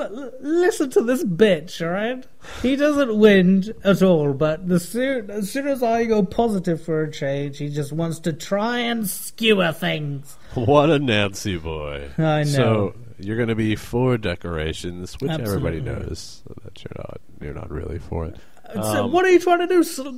[0.01, 2.25] L- listen to this bitch, alright?
[2.61, 7.03] He doesn't whinge at all, but the soon, as soon as I go positive for
[7.03, 10.37] a change, he just wants to try and skewer things.
[10.55, 12.09] What a Nancy boy!
[12.17, 12.45] I know.
[12.45, 17.21] So you're going to be for decorations, which everybody knows that you're not.
[17.41, 18.35] You're not really for it.
[18.73, 19.83] so Um, what are you trying to do?
[19.83, 20.13] So,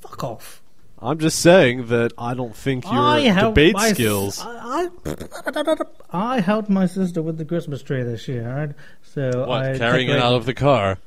[0.00, 0.62] fuck off.
[1.06, 4.40] I'm just saying that I don't think your I debate my skills.
[4.44, 5.76] I, I,
[6.10, 8.74] I helped my sister with the Christmas tree this year?
[9.02, 10.98] So what I carrying it out of the car?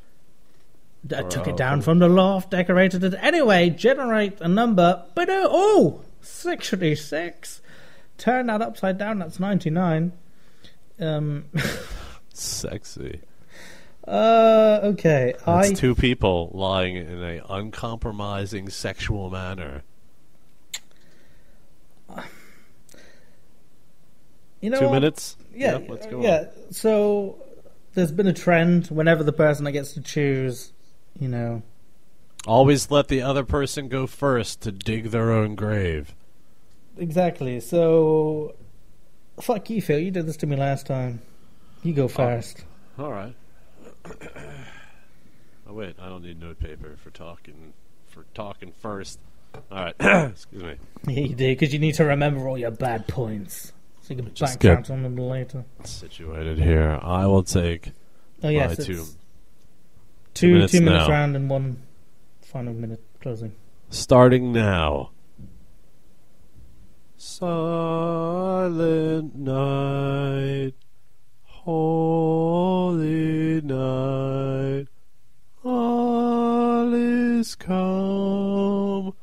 [1.14, 1.84] I took Oh, it down cool.
[1.84, 3.14] from the loft, decorated it.
[3.20, 5.04] Anyway, generate a number.
[5.16, 7.62] But uh, oh, 66.
[8.18, 9.20] Turn that upside down.
[9.20, 10.14] That's 99.
[11.00, 11.46] Um.
[12.34, 13.22] Sexy.
[14.08, 14.80] Uh.
[14.84, 15.34] Okay.
[15.46, 15.74] That's I.
[15.74, 19.84] two people lying in a uncompromising sexual manner.
[24.62, 24.80] You know.
[24.80, 24.94] Two what?
[24.94, 25.38] minutes.
[25.54, 25.80] Yeah.
[25.80, 26.22] Go.
[26.22, 26.46] yeah.
[26.72, 27.42] So
[27.94, 28.88] there's been a trend.
[28.88, 30.74] Whenever the person that gets to choose,
[31.20, 31.64] you know.
[32.48, 36.16] Always let the other person go first to dig their own grave.
[36.98, 37.60] Exactly.
[37.60, 38.56] So.
[39.42, 40.00] Fuck you, Phil.
[40.00, 41.22] You did this to me last time.
[41.82, 42.08] You go oh.
[42.10, 42.66] first.
[42.98, 43.34] All right.
[44.06, 47.74] oh wait, I don't need notepaper for talking
[48.08, 49.20] for talking first.
[49.72, 49.96] All right.
[50.32, 50.76] Excuse me.
[51.08, 53.72] Yeah, you do, because you need to remember all your bad points.
[54.10, 55.66] So you can Just backtrack on them later.
[55.84, 56.98] Situated here.
[57.04, 57.92] I will take
[58.42, 58.70] Oh, yes.
[58.70, 59.06] my it's two.
[60.34, 61.14] two, minutes two minutes now.
[61.14, 61.84] round and one
[62.42, 63.54] final minute closing.
[63.92, 65.12] Starting now.
[67.18, 70.74] Silent night,
[71.44, 74.88] holy night,
[75.64, 79.14] all is calm,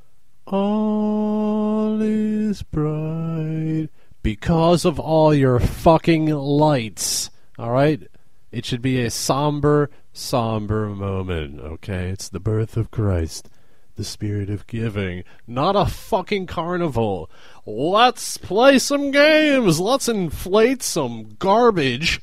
[0.46, 3.88] all is bright.
[4.26, 8.08] Because of all your fucking lights, alright?
[8.50, 12.08] It should be a somber, somber moment, okay?
[12.08, 13.48] It's the birth of Christ
[13.94, 17.30] the spirit of giving, not a fucking carnival.
[17.64, 19.78] Let's play some games.
[19.78, 22.20] Let's inflate some garbage.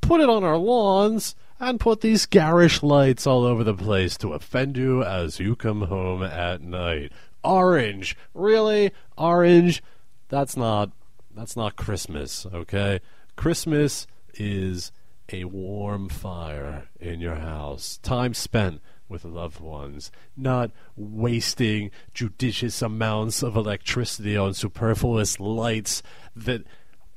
[0.00, 4.32] Put it on our lawns and put these garish lights all over the place to
[4.32, 7.12] offend you as you come home at night.
[7.44, 8.16] Orange.
[8.32, 8.92] Really?
[9.18, 9.82] Orange?
[10.30, 10.90] That's not
[11.34, 13.00] that's not Christmas, okay?
[13.36, 14.92] Christmas is
[15.32, 17.98] a warm fire in your house.
[18.02, 26.02] Time spent with loved ones, not wasting judicious amounts of electricity on superfluous lights
[26.34, 26.62] that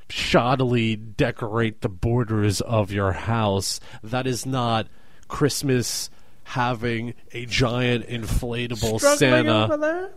[0.10, 3.80] shoddily decorate the borders of your house.
[4.02, 4.88] That is not
[5.28, 6.10] Christmas
[6.44, 10.10] having a giant inflatable Struggling Santa.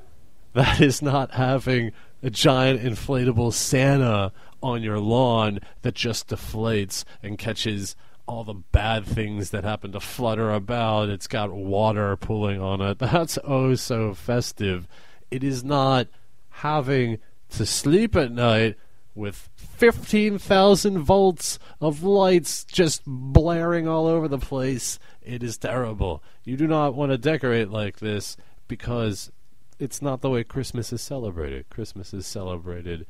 [0.54, 1.92] That is not having
[2.22, 7.94] a giant inflatable Santa on your lawn that just deflates and catches
[8.26, 11.08] all the bad things that happen to flutter about.
[11.08, 12.98] It's got water pooling on it.
[12.98, 14.88] That's oh so festive.
[15.30, 16.08] It is not
[16.50, 17.18] having
[17.50, 18.76] to sleep at night
[19.14, 24.98] with 15,000 volts of lights just blaring all over the place.
[25.22, 26.22] It is terrible.
[26.44, 28.36] You do not want to decorate like this
[28.68, 29.30] because
[29.78, 31.68] it's not the way Christmas is celebrated.
[31.70, 33.06] Christmas is celebrated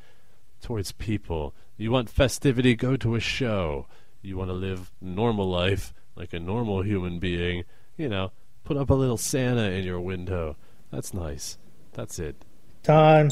[0.61, 1.55] towards people.
[1.77, 3.87] You want festivity, go to a show.
[4.23, 7.65] You want to live normal life like a normal human being,
[7.97, 8.33] you know,
[8.65, 10.57] put up a little Santa in your window.
[10.91, 11.59] That's nice.
[11.93, 12.37] That's it.
[12.83, 13.29] Time.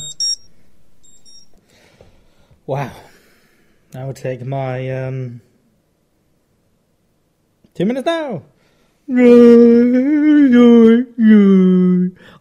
[2.66, 2.92] Wow.
[3.94, 5.40] I would take my um
[7.74, 8.42] two minutes now.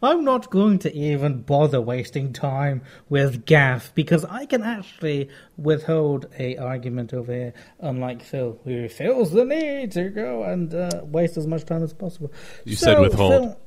[0.02, 6.28] I'm not going to even bother wasting time with Gaff because I can actually withhold
[6.40, 11.36] a argument over here, unlike Phil, who feels the need to go and uh, waste
[11.36, 12.32] as much time as possible.
[12.64, 13.58] You said withhold.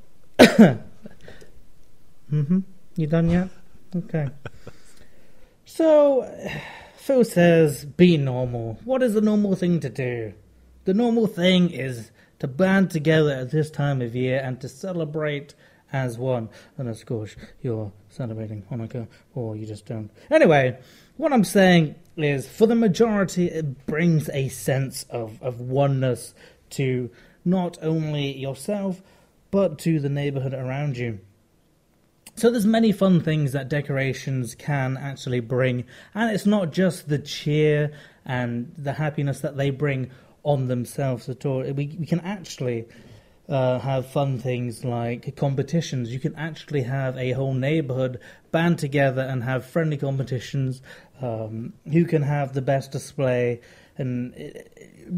[0.41, 0.79] Phil-
[2.33, 2.61] mm-hmm.
[2.97, 3.51] You done yet?
[3.95, 4.31] Okay.
[5.67, 6.27] So,
[6.97, 8.79] Phil says, be normal.
[8.85, 10.33] What is the normal thing to do?
[10.85, 15.55] The normal thing is to band together at this time of year and to celebrate
[15.93, 16.49] as one.
[16.76, 20.11] And of course, you're celebrating Hanukkah, or you just don't.
[20.30, 20.78] Anyway,
[21.16, 26.34] what I'm saying is, for the majority, it brings a sense of, of oneness
[26.70, 27.11] to
[27.45, 29.01] not only yourself,
[29.51, 31.20] but to the neighborhood around you.
[32.34, 35.84] So there's many fun things that decorations can actually bring,
[36.14, 37.93] and it's not just the cheer
[38.26, 40.11] and the happiness that they bring
[40.47, 41.61] on themselves at all.
[41.63, 42.87] We we can actually
[43.49, 46.13] uh, have fun things like competitions.
[46.13, 48.21] You can actually have a whole neighborhood
[48.53, 50.81] band together and have friendly competitions.
[51.21, 53.61] Um, who can have the best display?
[53.99, 54.73] and it,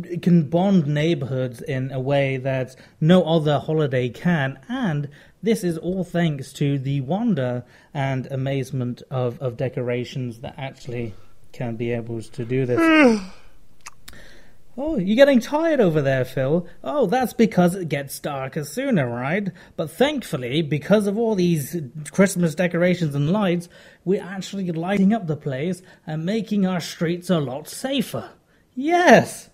[0.05, 4.59] it can bond neighborhoods in a way that no other holiday can.
[4.69, 5.09] And
[5.43, 11.15] this is all thanks to the wonder and amazement of, of decorations that actually
[11.53, 13.21] can be able to do this.
[14.81, 16.65] Oh, you're getting tired over there, Phil.
[16.85, 19.51] Oh, that's because it gets darker sooner, right?
[19.75, 21.77] But thankfully, because of all these
[22.13, 23.69] Christmas decorations and lights,
[24.05, 28.31] we're actually lighting up the place and making our streets a lot safer.
[28.77, 29.51] Yes!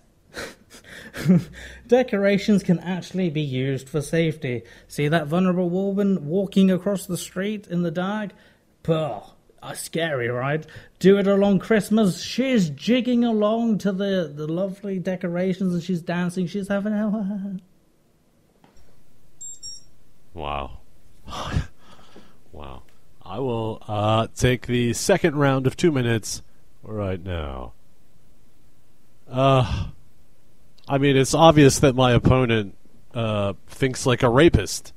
[1.87, 4.61] Decorations can actually be used for safety.
[4.87, 8.29] See that vulnerable woman walking across the street in the dark?
[8.87, 9.21] Uh,
[9.73, 10.65] scary, right?
[10.99, 12.21] Do it along Christmas.
[12.21, 16.47] She's jigging along to the, the lovely decorations and she's dancing.
[16.47, 17.57] She's having a.
[20.33, 20.79] Wow.
[22.51, 22.83] wow.
[23.23, 26.41] I will uh, take the second round of two minutes
[26.83, 27.71] right now.
[29.29, 29.87] Uh,
[30.87, 32.75] I mean, it's obvious that my opponent
[33.13, 34.93] uh, thinks like a rapist.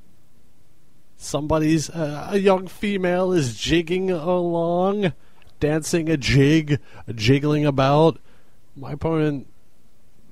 [1.21, 5.11] Somebody's uh, a young female is jigging along,
[5.59, 6.79] dancing a jig,
[7.13, 8.19] jiggling about.
[8.73, 9.47] My opponent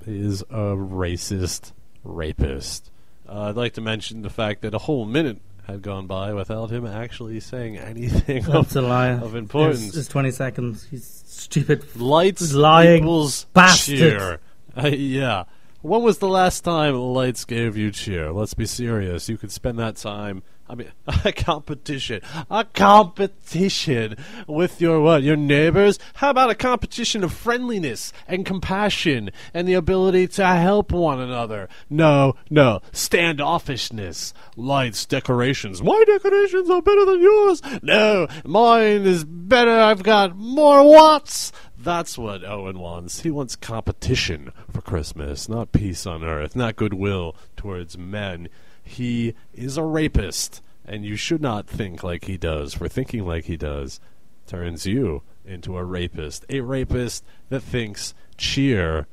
[0.06, 1.72] is a racist
[2.04, 2.90] rapist.
[3.28, 6.70] Uh, I'd like to mention the fact that a whole minute had gone by without
[6.70, 9.10] him actually saying anything That's of, a lie.
[9.10, 9.88] of importance.
[9.88, 10.84] It's, it's 20 seconds.
[10.90, 11.96] He's stupid.
[11.96, 13.98] Lights Lying equals bastard.
[13.98, 14.40] cheer.
[14.74, 15.44] Uh, yeah.
[15.82, 18.32] When was the last time lights gave you cheer?
[18.32, 19.28] Let's be serious.
[19.28, 20.42] You could spend that time.
[20.68, 20.92] I mean,
[21.24, 22.20] a competition.
[22.50, 24.16] A competition
[24.46, 25.22] with your what?
[25.22, 25.98] Your neighbors?
[26.14, 31.68] How about a competition of friendliness and compassion and the ability to help one another?
[31.88, 32.80] No, no.
[32.92, 34.32] Standoffishness.
[34.56, 35.82] Lights, decorations.
[35.82, 37.62] My decorations are better than yours.
[37.82, 39.70] No, mine is better.
[39.70, 41.52] I've got more watts.
[41.80, 43.20] That's what Owen wants.
[43.20, 48.48] He wants competition for Christmas, not peace on earth, not goodwill towards men.
[48.88, 53.44] He is a rapist, and you should not think like he does, for thinking like
[53.44, 54.00] he does
[54.46, 56.44] turns you into a rapist.
[56.48, 59.06] A rapist that thinks cheer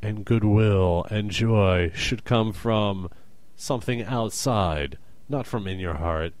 [0.00, 3.10] and goodwill and joy should come from
[3.56, 4.96] something outside,
[5.28, 6.32] not from in your heart.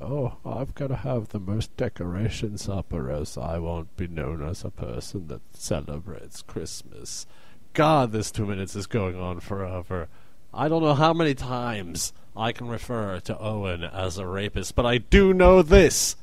[0.00, 4.42] Oh, I've got to have the most decorations up, or else I won't be known
[4.42, 7.26] as a person that celebrates Christmas.
[7.72, 10.08] God, this two minutes is going on forever.
[10.56, 14.86] I don't know how many times I can refer to Owen as a rapist, but
[14.86, 16.14] I do know this.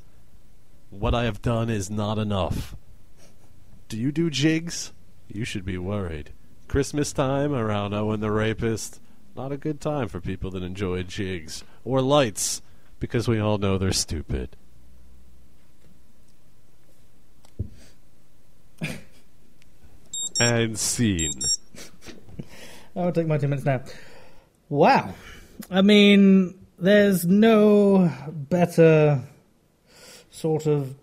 [0.89, 2.73] What I have done is not enough.
[3.89, 4.93] Do you do jigs?
[5.27, 6.31] You should be worried.
[6.69, 9.01] Christmas time around Owen the Rapist,
[9.35, 11.65] not a good time for people that enjoy jigs.
[11.83, 12.61] Or lights,
[13.01, 14.55] because we all know they're stupid.
[20.39, 21.41] and scene.
[22.95, 23.81] I'll take my two minutes now.
[24.71, 25.13] Wow.
[25.69, 29.21] I mean, there's no better
[30.29, 30.95] sort of.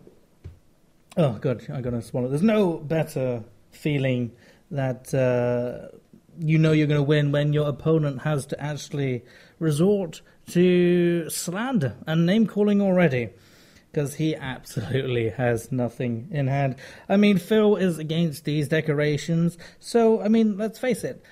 [1.18, 2.28] Oh, God, I'm going to swallow.
[2.28, 4.32] There's no better feeling
[4.70, 5.94] that uh,
[6.40, 9.22] you know you're going to win when your opponent has to actually
[9.58, 13.28] resort to slander and name calling already.
[13.92, 16.76] Because he absolutely has nothing in hand.
[17.06, 21.22] I mean, Phil is against these decorations, so, I mean, let's face it.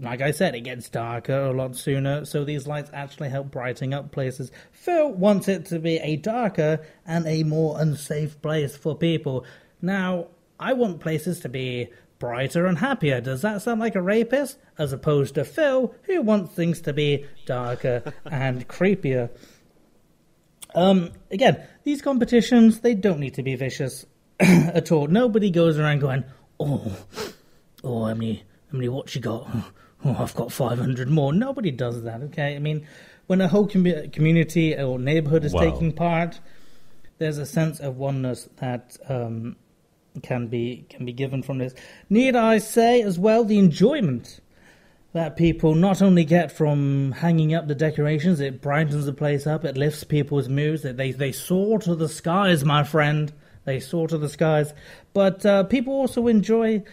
[0.00, 3.92] Like I said, it gets darker a lot sooner, so these lights actually help brighten
[3.92, 4.52] up places.
[4.70, 9.44] Phil wants it to be a darker and a more unsafe place for people.
[9.82, 10.28] Now,
[10.60, 11.88] I want places to be
[12.18, 13.20] brighter and happier.
[13.20, 14.58] Does that sound like a rapist?
[14.76, 19.30] As opposed to Phil, who wants things to be darker and creepier.
[20.74, 24.06] Um, again, these competitions, they don't need to be vicious
[24.40, 25.08] at all.
[25.08, 26.24] Nobody goes around going,
[26.60, 26.96] oh,
[27.82, 29.48] oh, how many, how many what you got?
[30.04, 31.32] Oh, I've got 500 more.
[31.32, 32.54] Nobody does that, okay?
[32.54, 32.86] I mean,
[33.26, 35.60] when a whole com- community or neighborhood is Wow.
[35.60, 36.40] taking part,
[37.18, 39.56] there's a sense of oneness that um,
[40.22, 41.74] can be can be given from this.
[42.08, 44.40] Need I say as well the enjoyment
[45.14, 49.64] that people not only get from hanging up the decorations, it brightens the place up,
[49.64, 53.32] it lifts people's moods, they they, they soar to the skies, my friend.
[53.64, 54.72] They soar to the skies,
[55.12, 56.84] but uh, people also enjoy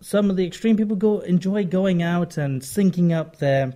[0.00, 3.74] some of the extreme people go enjoy going out and syncing up their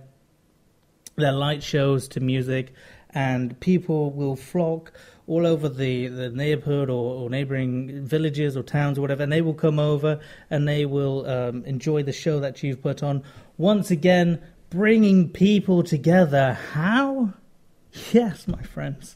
[1.15, 2.73] their light shows to music,
[3.11, 4.91] and people will flock
[5.27, 9.41] all over the, the neighborhood or, or neighboring villages or towns or whatever, and they
[9.41, 10.19] will come over
[10.49, 13.23] and they will um, enjoy the show that you've put on.
[13.57, 16.53] Once again, bringing people together.
[16.73, 17.33] How?
[18.11, 19.15] Yes, my friends.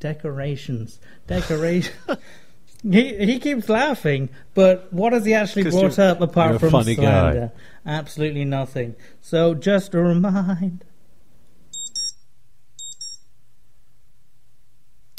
[0.00, 0.98] Decorations.
[1.26, 1.94] Decoration.
[2.88, 6.70] He he keeps laughing, but what has he actually brought up apart you're a from
[6.70, 7.02] funny guy.
[7.02, 7.52] slander?
[7.86, 8.94] Absolutely nothing.
[9.22, 10.84] So just a reminder.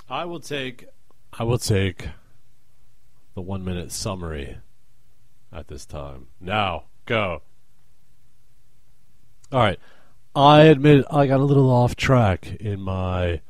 [0.07, 0.85] I will take.
[1.33, 2.09] I will take
[3.33, 4.57] the one minute summary
[5.51, 6.27] at this time.
[6.39, 7.41] Now, go.
[9.51, 9.79] All right.
[10.35, 13.41] I admit I got a little off track in my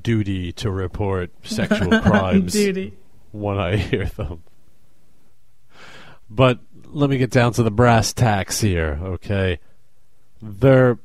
[0.00, 2.94] duty to report sexual crimes Duty.
[3.32, 4.42] When I hear them.
[6.28, 9.58] But let me get down to the brass tacks here, okay?
[10.40, 10.98] Their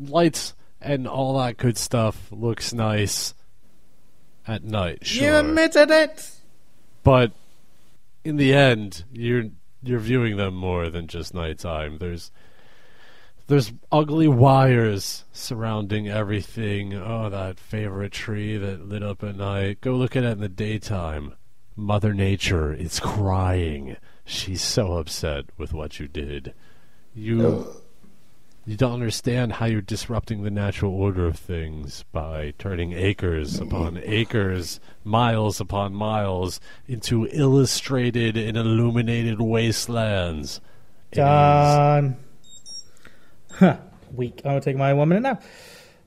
[0.00, 3.34] lights and all that good stuff looks nice
[4.46, 5.24] at night, sure.
[5.24, 6.30] You admitted it.
[7.02, 7.32] but
[8.24, 9.44] in the end, you're
[9.82, 11.98] you're viewing them more than just nighttime.
[11.98, 12.30] There's
[13.46, 16.94] there's ugly wires surrounding everything.
[16.94, 19.80] Oh, that favorite tree that lit up at night.
[19.80, 21.34] Go look at it in the daytime.
[21.76, 23.96] Mother Nature is crying.
[24.24, 26.54] She's so upset with what you did.
[27.14, 27.82] You
[28.68, 34.00] you don't understand how you're disrupting the natural order of things by turning acres upon
[34.02, 40.60] acres, miles upon miles, into illustrated and illuminated wastelands.
[41.12, 42.16] Done.
[43.58, 43.78] Huh.
[44.14, 44.42] Weak.
[44.42, 45.40] Gonna take my one minute now.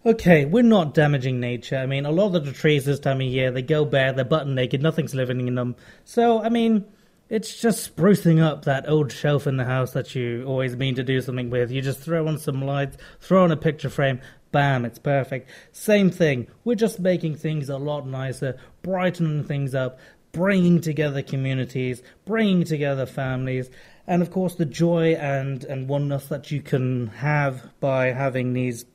[0.06, 1.78] Okay, we're not damaging nature.
[1.78, 4.24] I mean, a lot of the trees this time of year they go bare, they're
[4.24, 5.76] button naked, nothing's living in them.
[6.06, 6.86] So, I mean,
[7.28, 11.04] it's just sprucing up that old shelf in the house that you always mean to
[11.04, 11.72] do something with.
[11.72, 14.22] You just throw on some lights, throw on a picture frame,
[14.52, 15.50] bam, it's perfect.
[15.72, 16.48] Same thing.
[16.64, 20.00] We're just making things a lot nicer, brightening things up,
[20.32, 23.70] bringing together communities, bringing together families,
[24.10, 28.86] and of course the joy and and oneness that you can have by having these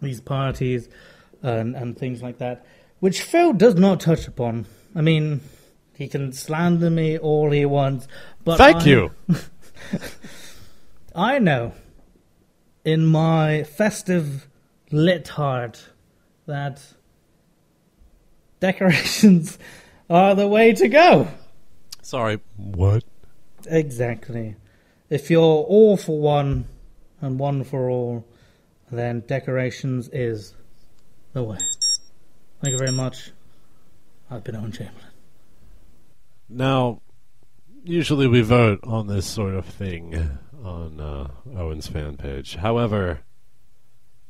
[0.00, 0.88] these parties
[1.42, 2.66] and and things like that,
[2.98, 4.66] which Phil does not touch upon.
[4.94, 5.42] I mean,
[5.94, 8.08] he can slander me all he wants,
[8.42, 9.10] but Thank I- you.
[11.14, 11.72] I know
[12.84, 14.48] in my festive
[14.90, 15.90] lit heart
[16.46, 16.80] that
[18.60, 19.58] decorations
[20.10, 21.28] are the way to go.
[22.02, 22.40] Sorry.
[22.56, 23.04] What?
[23.66, 24.56] Exactly.
[25.08, 26.66] If you're all for one
[27.20, 28.24] and one for all,
[28.90, 30.54] then decorations is
[31.32, 31.58] the way.
[32.62, 33.32] Thank you very much.
[34.30, 35.10] I've been Owen Chamberlain.
[36.48, 37.00] Now,
[37.84, 42.56] usually we vote on this sort of thing on uh, Owen's fan page.
[42.56, 43.20] However,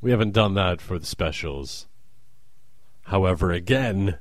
[0.01, 1.87] we haven't done that for the specials.
[3.05, 4.19] However, again,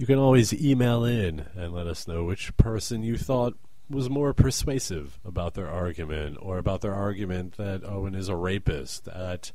[0.00, 3.52] you can always email in and let us know which person you thought
[3.90, 9.08] was more persuasive about their argument or about their argument that Owen is a rapist
[9.08, 9.52] at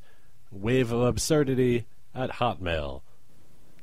[0.52, 3.02] wave of absurdity at hotmail.com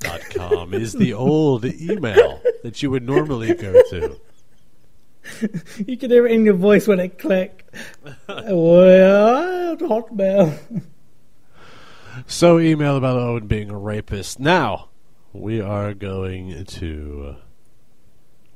[0.75, 4.21] is the old email that you would normally go to.
[5.85, 7.75] You can hear it in your voice when it clicked.
[8.29, 10.57] well, Hotmail.
[12.27, 14.39] So, email about Owen being a rapist.
[14.39, 14.91] Now,
[15.33, 17.37] we are going to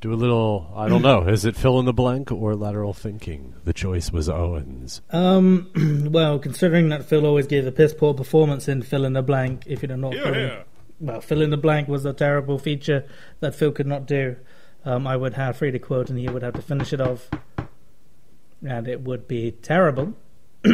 [0.01, 3.55] do a little, I don't know, is it fill in the blank or lateral thinking?
[3.64, 5.01] The choice was Owen's.
[5.11, 5.70] Um,
[6.11, 9.62] well, considering that Phil always gave a piss poor performance in fill in the blank,
[9.66, 10.59] if you don't know what fill in,
[11.01, 13.07] well, fill in the blank was a terrible feature
[13.41, 14.37] that Phil could not do.
[14.85, 17.29] Um, I would have free to quote, and he would have to finish it off,
[18.64, 20.14] and it would be terrible.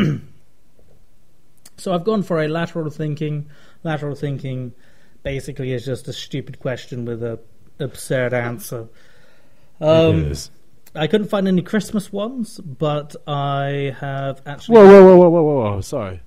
[1.77, 3.49] so I've gone for a lateral thinking.
[3.85, 4.75] Lateral thinking
[5.23, 7.39] basically is just a stupid question with a
[7.79, 8.89] absurd answer.
[9.81, 10.51] Um, it is.
[10.95, 14.77] I couldn't find any Christmas ones, but I have actually.
[14.77, 15.81] Whoa, whoa, whoa, whoa, whoa, whoa, whoa.
[15.81, 16.21] Sorry.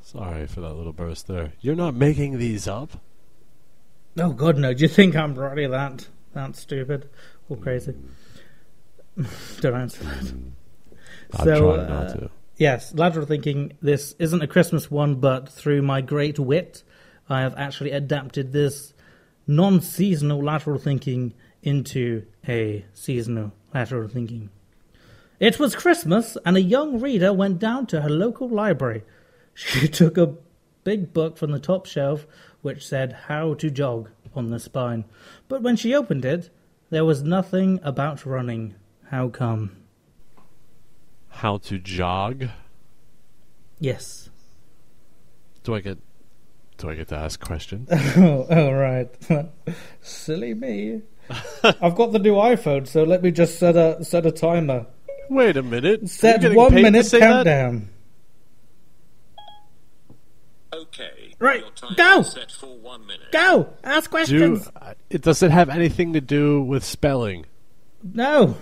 [0.00, 1.52] Sorry for that little burst there.
[1.60, 3.00] You're not making these up?
[4.18, 4.72] Oh God, no!
[4.72, 7.08] Do you think I'm really that that stupid
[7.48, 7.94] or crazy?
[9.60, 10.32] Don't answer that.
[11.32, 12.30] I'm So, trying not uh, to.
[12.56, 13.76] Yes, lateral thinking.
[13.82, 16.84] This isn't a Christmas one, but through my great wit,
[17.28, 18.94] I have actually adapted this
[19.46, 24.50] non-seasonal lateral thinking into a seasonal lateral thinking.
[25.38, 29.02] It was Christmas, and a young reader went down to her local library.
[29.54, 30.34] She took a
[30.84, 32.26] big book from the top shelf
[32.60, 35.04] which said How to Jog on the spine.
[35.48, 36.50] But when she opened it,
[36.90, 38.74] there was nothing about running.
[39.10, 39.76] How come?
[41.28, 42.48] How to jog?
[43.78, 44.30] Yes.
[45.64, 45.98] Do I get
[46.78, 47.88] do I get to ask questions?
[48.16, 49.08] Oh, oh right.
[50.00, 51.02] Silly me.
[51.64, 54.86] I've got the new iPhone, so let me just set a set a timer.
[55.28, 56.08] Wait a minute.
[56.08, 57.28] Set one minute say that?
[57.28, 57.88] countdown.
[60.72, 61.62] Okay, Right,
[61.96, 62.22] go!
[62.22, 63.32] set for one minute.
[63.32, 63.70] Go!
[63.84, 64.68] Ask questions!
[64.76, 67.46] uh, it does it have anything to do with spelling?
[68.02, 68.56] No.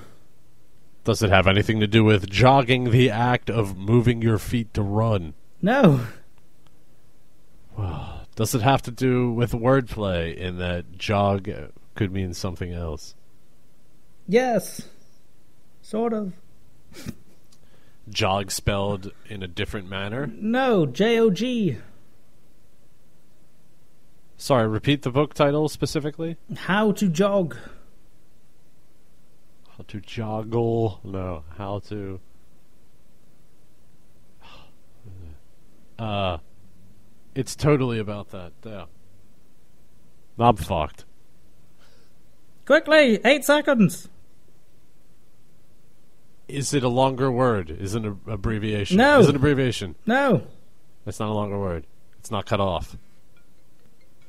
[1.04, 4.82] Does it have anything to do with jogging the act of moving your feet to
[4.82, 5.34] run?
[5.60, 6.00] No.
[8.36, 11.48] Does it have to do with wordplay in that jog
[11.94, 13.14] could mean something else?
[14.26, 14.88] Yes.
[15.82, 16.32] Sort of.
[18.08, 20.26] Jog spelled in a different manner?
[20.26, 20.86] No.
[20.86, 21.78] J O G.
[24.36, 26.36] Sorry, repeat the book title specifically?
[26.54, 27.56] How to jog.
[29.76, 30.98] How to joggle?
[31.04, 32.20] No, how to.
[35.96, 36.38] Uh,
[37.34, 38.52] it's totally about that.
[38.64, 38.84] Yeah.
[40.38, 41.04] I'm fucked.
[42.66, 43.20] Quickly!
[43.24, 44.08] Eight seconds!
[46.48, 47.70] Is it a longer word?
[47.70, 48.96] Is it an abbreviation?
[48.98, 49.20] No.
[49.20, 49.94] Is it an abbreviation?
[50.06, 50.46] No.
[51.06, 51.86] It's not a longer word.
[52.18, 52.96] It's not cut off.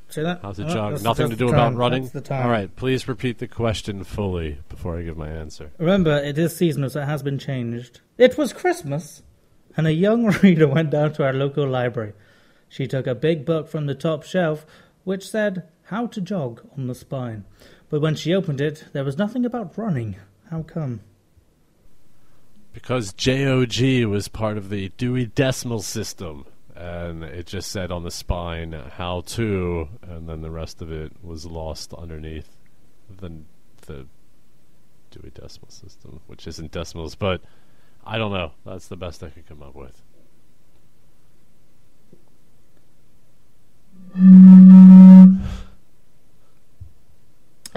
[0.10, 0.40] See that?
[0.41, 1.03] How's it Oh, jog?
[1.03, 2.03] Nothing to do about running?
[2.03, 2.45] That's the time.
[2.45, 5.72] All right, please repeat the question fully before I give my answer.
[5.77, 8.02] Remember, it is seasonal, so it has been changed.
[8.18, 9.23] It was Christmas,
[9.76, 12.14] and a young reader went down to our local library.
[12.69, 14.65] She took a big book from the top shelf,
[15.03, 17.45] which said How to Jog on the spine.
[17.89, 20.15] But when she opened it, there was nothing about running.
[20.49, 21.01] How come?
[22.73, 28.11] Because JOG was part of the Dewey Decimal System, and it just said on the
[28.11, 32.57] spine how to, and then the rest of it was lost underneath
[33.09, 33.31] the
[33.85, 34.07] the
[35.11, 37.41] Dewey Decimal System, which isn't decimals, but
[38.05, 38.51] I don't know.
[38.65, 40.01] That's the best I could come up with.
[44.17, 44.19] I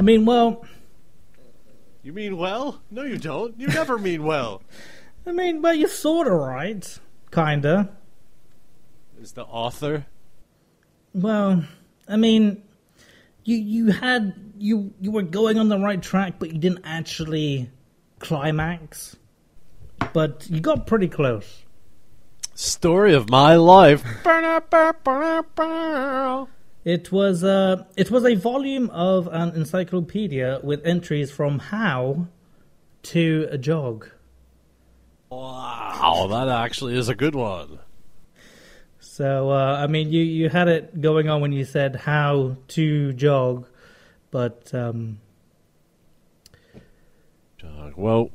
[0.03, 0.65] mean, well,
[2.05, 2.81] You mean well?
[2.93, 3.59] No, you don't.
[3.59, 4.63] You never mean well.
[5.27, 6.99] I mean, well, you're sort of right.
[7.33, 7.91] Kinda.
[9.21, 10.07] Is the author?
[11.13, 11.65] Well,
[12.07, 12.63] I mean,
[13.45, 17.69] you you had you you were going on the right track, but you didn't actually
[18.21, 19.17] climax.
[20.13, 21.65] But you got pretty close.
[22.61, 24.03] Story of my life.
[26.85, 32.27] It was uh, it was a volume of an encyclopedia with entries from how
[33.05, 34.11] to a jog.
[35.31, 37.79] Wow, that actually is a good one.
[38.99, 43.13] So uh, I mean, you you had it going on when you said how to
[43.13, 43.69] jog,
[44.33, 45.21] but um,
[47.57, 47.93] Jog.
[47.95, 48.31] Well,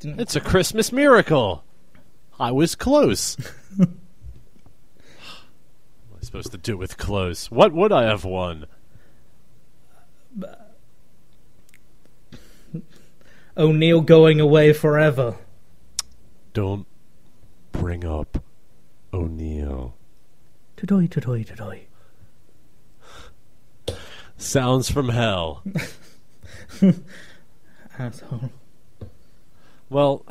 [0.00, 1.64] it's a Christmas miracle.
[2.38, 3.36] I was close.
[3.76, 3.98] what am
[6.20, 7.50] I supposed to do with close?
[7.50, 8.66] What would I have won?
[13.56, 15.36] O'Neill going away forever.
[16.54, 16.86] Don't
[17.70, 18.42] bring up
[19.12, 19.94] O'Neill.
[20.76, 21.82] Todoy, todoy, todoy.
[24.36, 25.62] Sounds from hell.
[27.98, 28.50] Asshole.
[29.88, 30.24] Well,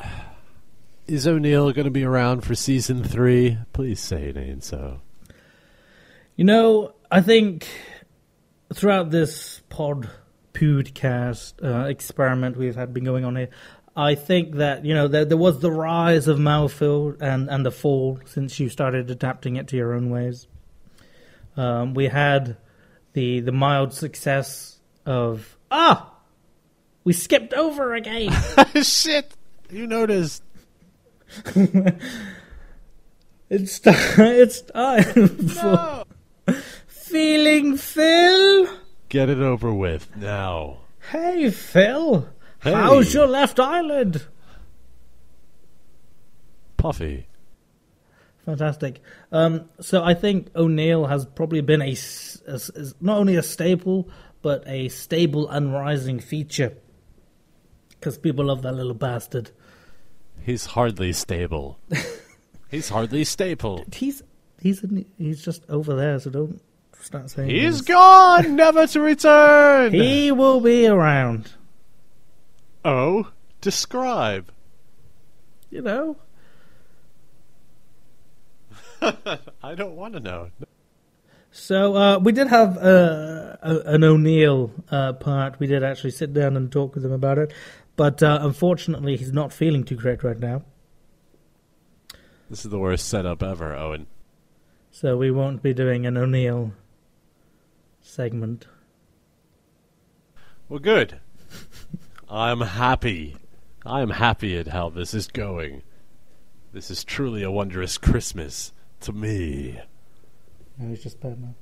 [1.06, 3.58] is O'Neill going to be around for season three?
[3.72, 5.00] Please say it ain't so.
[6.36, 7.68] You know, I think
[8.72, 10.08] throughout this pod
[10.52, 13.48] podcast uh, experiment we've had been going on here,
[13.96, 17.70] I think that you know there, there was the rise of Malfield and and the
[17.70, 20.46] fall since you started adapting it to your own ways.
[21.56, 22.56] Um, we had
[23.12, 26.14] the the mild success of ah,
[27.04, 28.32] we skipped over again.
[28.82, 29.36] Shit!
[29.70, 30.42] You noticed.
[33.48, 36.04] it's ti- it's time for
[36.86, 38.66] feeling Phil.
[39.08, 40.78] Get it over with now.
[41.10, 42.28] Hey Phil,
[42.62, 42.72] Hey.
[42.72, 44.22] how's your left eyelid?
[46.76, 47.26] Puffy.
[48.44, 49.00] Fantastic.
[49.30, 54.08] Um, so I think O'Neill has probably been a is not only a staple
[54.42, 56.76] but a stable and rising feature
[57.90, 59.52] because people love that little bastard.
[60.44, 61.78] He's hardly stable.
[62.70, 63.84] He's hardly stable.
[63.92, 64.22] He's
[64.60, 66.60] he's in, he's just over there, so don't
[66.98, 67.80] start saying He's things.
[67.82, 69.92] gone, never to return.
[69.92, 71.50] He will be around.
[72.84, 74.50] oh, describe.
[75.70, 76.16] You know.
[79.62, 80.50] I don't want to know.
[81.50, 85.58] So uh, we did have uh, a, an O'Neill uh, part.
[85.60, 87.52] We did actually sit down and talk with him about it,
[88.02, 90.64] but uh, unfortunately, he's not feeling too great right now.
[92.50, 94.08] This is the worst setup ever, Owen.
[94.90, 96.72] So we won't be doing an O'Neill
[98.00, 98.66] segment.
[100.68, 101.20] Well, good.
[102.28, 103.36] I'm happy.
[103.86, 105.82] I am happy at how this is going.
[106.72, 108.72] This is truly a wondrous Christmas
[109.02, 109.80] to me.
[110.76, 111.54] No, he's just bad mouth.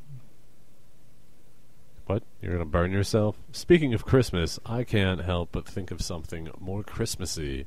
[2.11, 2.25] What?
[2.43, 3.37] You're gonna burn yourself?
[3.53, 7.67] Speaking of Christmas, I can't help but think of something more Christmassy.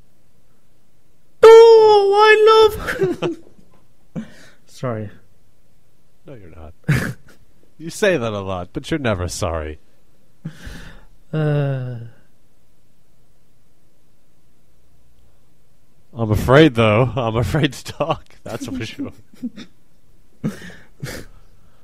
[1.41, 2.70] Oh,
[3.15, 4.26] I love.
[4.65, 5.10] Sorry.
[6.26, 6.74] No, you're not.
[7.78, 9.80] you say that a lot, but you're never sorry.
[11.32, 11.99] Uh,
[16.14, 17.03] I'm afraid, though.
[17.15, 18.36] I'm afraid to talk.
[18.44, 19.14] That's for sure.
[20.44, 20.52] all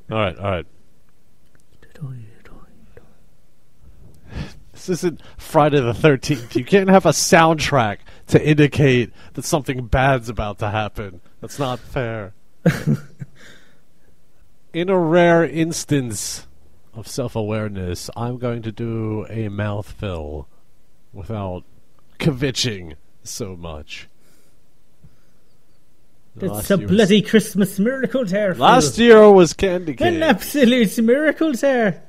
[0.09, 0.65] right, all right.
[4.89, 6.55] This isn't Friday the 13th.
[6.55, 7.99] You can't have a soundtrack
[8.29, 11.21] to indicate that something bad's about to happen.
[11.41, 12.33] That's not fair.
[14.73, 16.47] In a rare instance
[16.95, 20.47] of self awareness, I'm going to do a mouthful
[21.13, 21.65] without
[22.17, 24.07] kvetching so much.
[26.41, 28.55] it's a bloody Christmas miracle there.
[28.55, 30.15] Last year was Candy cane.
[30.15, 32.08] An absolute miracle there.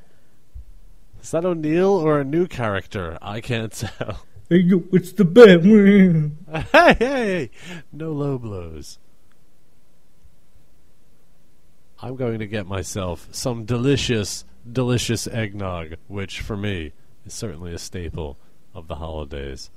[1.22, 3.18] Is that O'Neill or a new character?
[3.20, 4.24] I can't tell.
[4.48, 6.38] Hey, yo, it's the Batman.
[6.72, 7.50] hey, hey,
[7.92, 8.98] no low blows.
[12.02, 16.92] I'm going to get myself some delicious, delicious eggnog, which for me
[17.26, 18.38] is certainly a staple
[18.74, 19.70] of the holidays.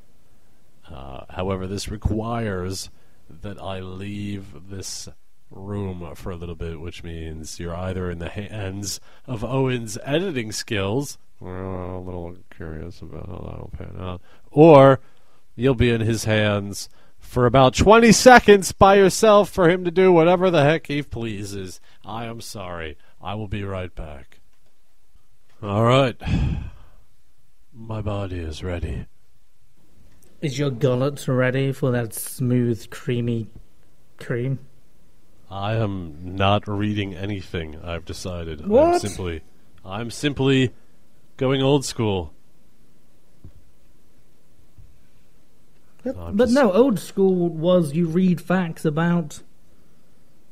[0.90, 2.90] Uh, however, this requires
[3.30, 5.10] that I leave this
[5.52, 10.52] room for a little bit, which means you're either in the hands of Owen's editing
[10.52, 11.18] skills.
[11.44, 14.22] We're a little curious about how that'll pan out.
[14.50, 15.02] Or
[15.58, 16.88] you'll be in his hands
[17.20, 21.82] for about 20 seconds by yourself for him to do whatever the heck he pleases.
[22.06, 22.98] I am sorry.
[23.22, 24.40] I will be right back.
[25.62, 26.16] All right.
[27.74, 29.08] My body is ready.
[30.40, 33.50] Is your gullet ready for that smooth, creamy
[34.18, 34.60] cream?
[35.52, 37.82] I am not reading anything.
[37.84, 38.66] I've decided.
[38.66, 38.94] What?
[38.94, 39.42] I'm simply
[39.84, 40.72] I'm simply
[41.38, 42.34] going old school.
[46.06, 49.42] I'm but just- no, old school was you read facts about.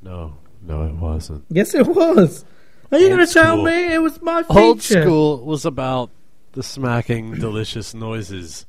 [0.02, 1.46] No, no it wasn't.
[1.50, 2.46] Yes, it was.
[2.92, 4.60] Are you going to tell me it was my feature?
[4.60, 6.10] Old school was about
[6.54, 8.66] the smacking delicious noises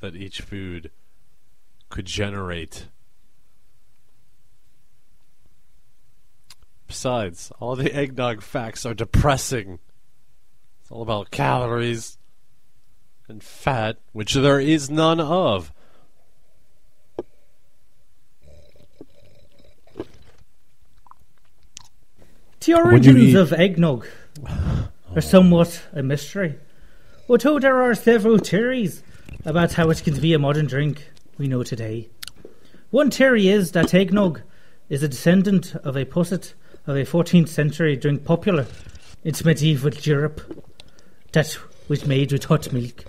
[0.00, 0.90] that each food
[1.88, 2.88] could generate.
[6.88, 9.78] Besides, all the eggnog facts are depressing.
[10.90, 12.18] It's all about calories
[13.28, 15.72] and fat, which there is none of.
[22.58, 24.08] The origins of eggnog
[25.14, 26.56] are somewhat a mystery.
[27.28, 29.04] Although there are several theories
[29.44, 31.08] about how it can be a modern drink
[31.38, 32.08] we know today.
[32.90, 34.40] One theory is that eggnog
[34.88, 36.52] is a descendant of a posset
[36.88, 38.66] of a 14th century drink popular
[39.22, 40.69] in medieval Europe
[41.32, 41.58] that
[41.88, 43.04] was made with hot milk.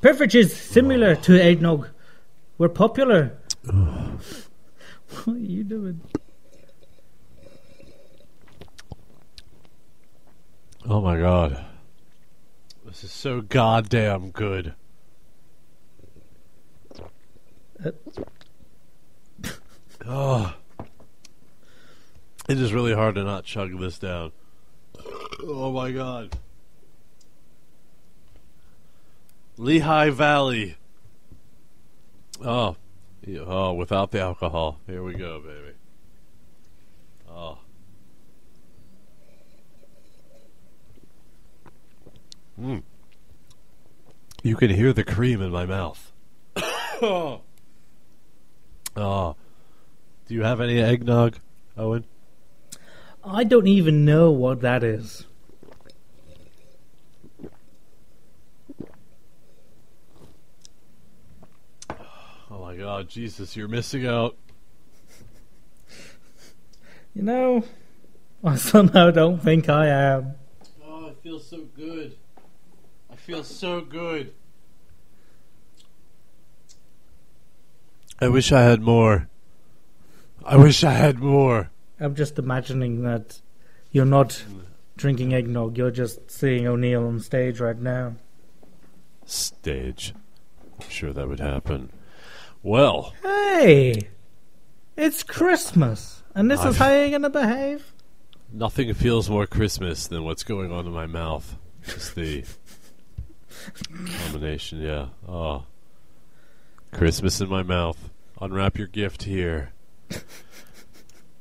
[0.00, 1.88] Beverages similar to eggnog
[2.58, 3.36] were popular.
[3.64, 4.18] what
[5.26, 6.00] are you doing?
[10.88, 11.64] Oh my god.
[12.84, 14.74] This is so goddamn good.
[17.84, 17.90] Uh,
[20.06, 20.54] Oh.
[22.48, 24.30] It is really hard to not chug this down.
[25.42, 26.36] Oh my god.
[29.58, 30.76] Lehigh Valley.
[32.44, 32.76] Oh.
[33.28, 34.78] Oh, without the alcohol.
[34.86, 35.74] Here we go, baby.
[37.28, 37.58] Oh.
[42.60, 42.82] Mm.
[44.42, 46.12] You can hear the cream in my mouth.
[46.56, 47.40] oh.
[48.98, 49.36] Oh.
[50.26, 51.36] Do you have any eggnog,
[51.76, 52.06] Owen?
[53.28, 55.24] I don't even know what that is.
[62.48, 64.36] Oh my god, Jesus, you're missing out.
[67.14, 67.64] You know,
[68.44, 70.36] I somehow don't think I am.
[70.84, 72.16] Oh, I feel so good.
[73.10, 74.34] I feel so good.
[78.20, 79.28] I wish I had more.
[80.44, 81.70] I wish I had more.
[82.00, 83.40] I'm just imagining that
[83.90, 84.42] you're not
[84.96, 88.14] drinking eggnog, you're just seeing O'Neill on stage right now.
[89.24, 90.14] Stage.
[90.80, 91.90] I'm sure that would happen.
[92.62, 94.08] Well, Hey!
[94.96, 96.22] It's Christmas!
[96.34, 97.92] And this is I've- how you're gonna behave?
[98.52, 101.56] nothing feels more Christmas than what's going on in my mouth.
[101.84, 102.44] Just the
[104.24, 105.08] combination, yeah.
[105.28, 105.64] Oh.
[106.92, 108.10] Christmas in my mouth.
[108.40, 109.72] Unwrap your gift here.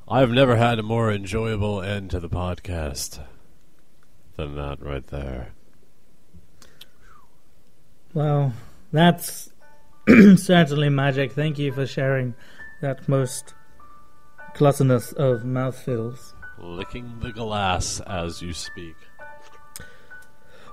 [0.07, 3.19] I've never had a more enjoyable end to the podcast
[4.35, 5.53] than that right there.
[8.13, 8.53] Well,
[8.91, 9.49] that's
[10.35, 11.31] certainly magic.
[11.31, 12.35] Thank you for sharing
[12.81, 13.55] that most
[14.53, 16.33] gluttonous of mouthfills.
[16.59, 18.95] Licking the glass as you speak.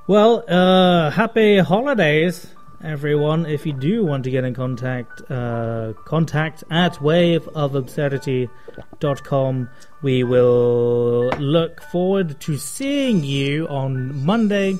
[0.07, 2.49] Well, uh, happy holidays,
[2.85, 3.47] everyone.
[3.47, 9.69] If you do want to get in contact, uh, contact at waveofabsurdity.com.
[10.03, 14.73] We will look forward to seeing you on Monday,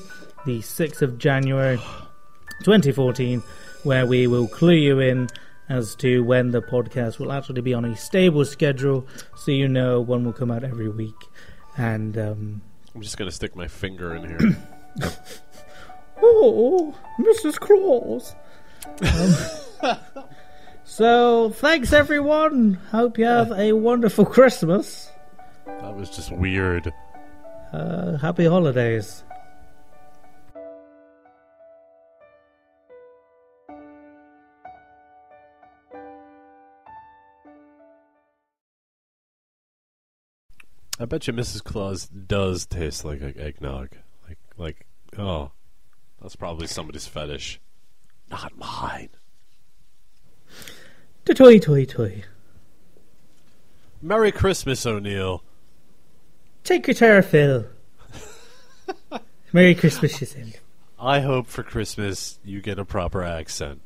[0.45, 1.77] the 6th of January,
[2.63, 3.41] 2014,
[3.83, 5.29] where we will clue you in
[5.69, 10.01] as to when the podcast will actually be on a stable schedule so you know
[10.01, 11.15] one will come out every week.
[11.77, 12.61] And, um,
[12.93, 14.39] I'm just gonna stick my finger in here.
[16.21, 17.59] Oh, Mrs.
[17.59, 18.35] Claus.
[19.81, 19.97] Um,
[20.83, 22.75] so, thanks everyone.
[22.91, 25.11] Hope you have a wonderful Christmas.
[25.65, 26.93] that was just weird.
[27.71, 29.23] Uh, happy holidays.
[40.99, 41.63] I bet you Mrs.
[41.63, 43.89] Claus does taste like eggnog.
[44.27, 44.85] Like, like,
[45.17, 45.51] oh,
[46.23, 47.61] that's probably somebody's fetish.
[48.31, 49.09] Not mine.
[51.25, 52.23] Toy, toy, toy.
[54.01, 55.43] Merry Christmas, O'Neill.
[56.63, 57.65] Take your terror, Phil.
[59.53, 60.59] Merry Christmas, she said.
[60.99, 63.81] I hope for Christmas you get a proper accent.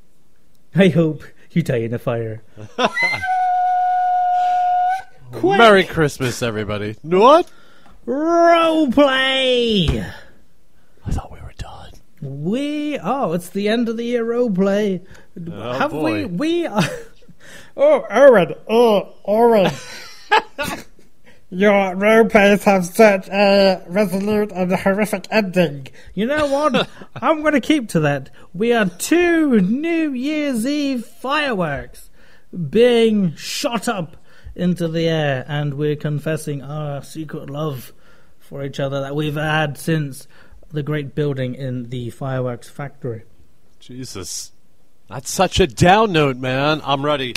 [0.74, 2.42] I hope you die in a fire.
[5.44, 6.96] Merry Christmas, everybody.
[7.02, 7.52] What?
[8.08, 10.14] roleplay.
[11.06, 11.92] I thought we were done.
[12.22, 15.06] We oh, it's the end of the year roleplay.
[15.52, 16.26] Oh, Have we?
[16.26, 16.27] boy.
[16.27, 16.84] We are.
[17.80, 18.56] Oh, oh, Oren!
[18.68, 19.72] Oh, Oren!
[21.49, 25.88] Your roleplays have such a resolute and horrific ending.
[26.14, 26.89] You know what?
[27.15, 28.31] I'm going to keep to that.
[28.53, 32.10] We are two New Year's Eve fireworks
[32.69, 34.18] being shot up
[34.56, 37.94] into the air, and we're confessing our secret love
[38.39, 40.27] for each other that we've had since
[40.72, 43.23] the great building in the fireworks factory.
[43.80, 44.52] Jesus.
[45.10, 46.81] That's such a down note, man.
[46.84, 47.34] I'm ready.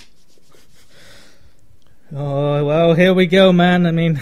[2.13, 3.87] Oh, well, here we go, man.
[3.87, 4.21] I mean,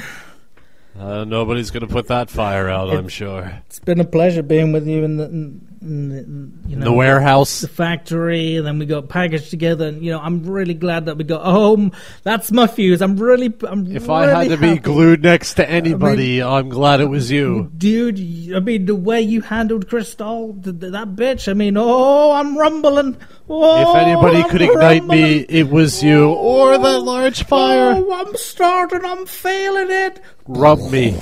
[0.98, 3.62] Uh, nobody's going to put that fire out, I'm sure.
[3.66, 6.85] it's been a pleasure being with you in the, in, in the in, you know,
[6.85, 7.61] the warehouse.
[7.61, 9.89] the factory, and then we got packaged together.
[9.89, 11.93] And you know, I'm really glad that we got home.
[12.25, 13.01] That's my fuse.
[13.01, 17.01] I'm really, I'm If really I had to be glued next to anybody, I'm glad
[17.01, 17.71] it was you.
[17.77, 18.19] Dude,
[18.55, 22.59] I mean, the way you handled Crystal, th- th- that bitch, I mean, oh, I'm
[22.59, 23.17] rumbling.
[23.49, 26.31] Oh, If anybody I'm could ignite me, it was you.
[26.31, 27.93] Or that large oh, fire.
[27.97, 30.21] Oh, I'm starting, I'm failing it.
[30.47, 31.17] Rub me.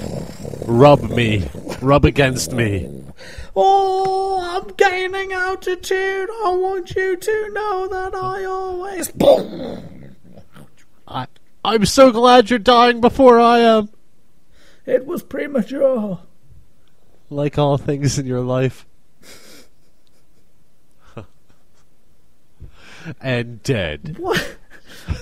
[0.66, 1.48] Rub me.
[1.80, 3.05] Rub against me.
[3.58, 6.28] Oh, I'm gaining altitude.
[6.44, 9.10] I want you to know that I always.
[11.08, 11.26] I,
[11.64, 13.88] I'm so glad you're dying before I am.
[14.84, 16.20] It was premature.
[17.30, 18.84] Like all things in your life.
[23.20, 24.16] and dead.
[24.18, 24.55] What?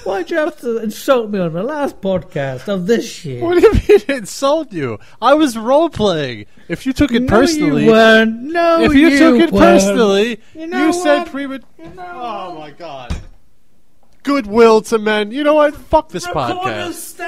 [0.04, 3.42] Why'd you have to insult me on the last podcast of this shit?
[3.42, 4.98] What do you mean insult you?
[5.20, 6.46] I was role playing.
[6.68, 8.40] If you took it no, personally, you weren't.
[8.42, 9.80] No, if you, took it weren't.
[9.82, 11.30] personally, You you, know said what?
[11.30, 11.68] premature.
[11.78, 13.14] You know Oh my god.
[14.22, 15.30] Goodwill to men.
[15.32, 15.74] You know what?
[15.74, 17.20] Fuck this podcast.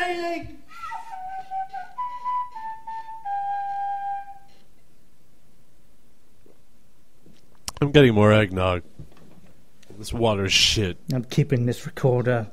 [7.80, 8.82] I'm getting more eggnog.
[10.06, 10.98] This water's shit.
[11.12, 12.46] I'm keeping this recorder.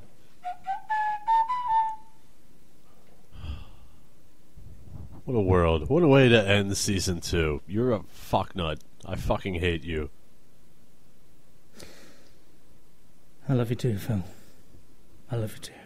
[5.25, 5.87] What a world.
[5.87, 7.61] What a way to end season two.
[7.67, 8.79] You're a fucknut.
[9.05, 10.09] I fucking hate you.
[13.47, 14.23] I love you too, Phil.
[15.29, 15.82] I love you too.